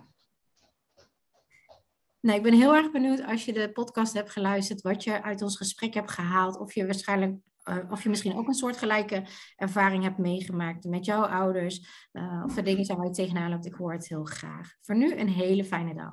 [2.20, 5.42] Nou, ik ben heel erg benieuwd als je de podcast hebt geluisterd, wat je uit
[5.42, 6.58] ons gesprek hebt gehaald.
[6.58, 9.26] Of je waarschijnlijk uh, of je misschien ook een soortgelijke
[9.56, 12.08] ervaring hebt meegemaakt met jouw ouders.
[12.12, 13.66] Uh, of er dingen zijn waar je tegenaan loopt.
[13.66, 14.74] Ik hoor het heel graag.
[14.80, 16.12] Voor nu een hele fijne dag.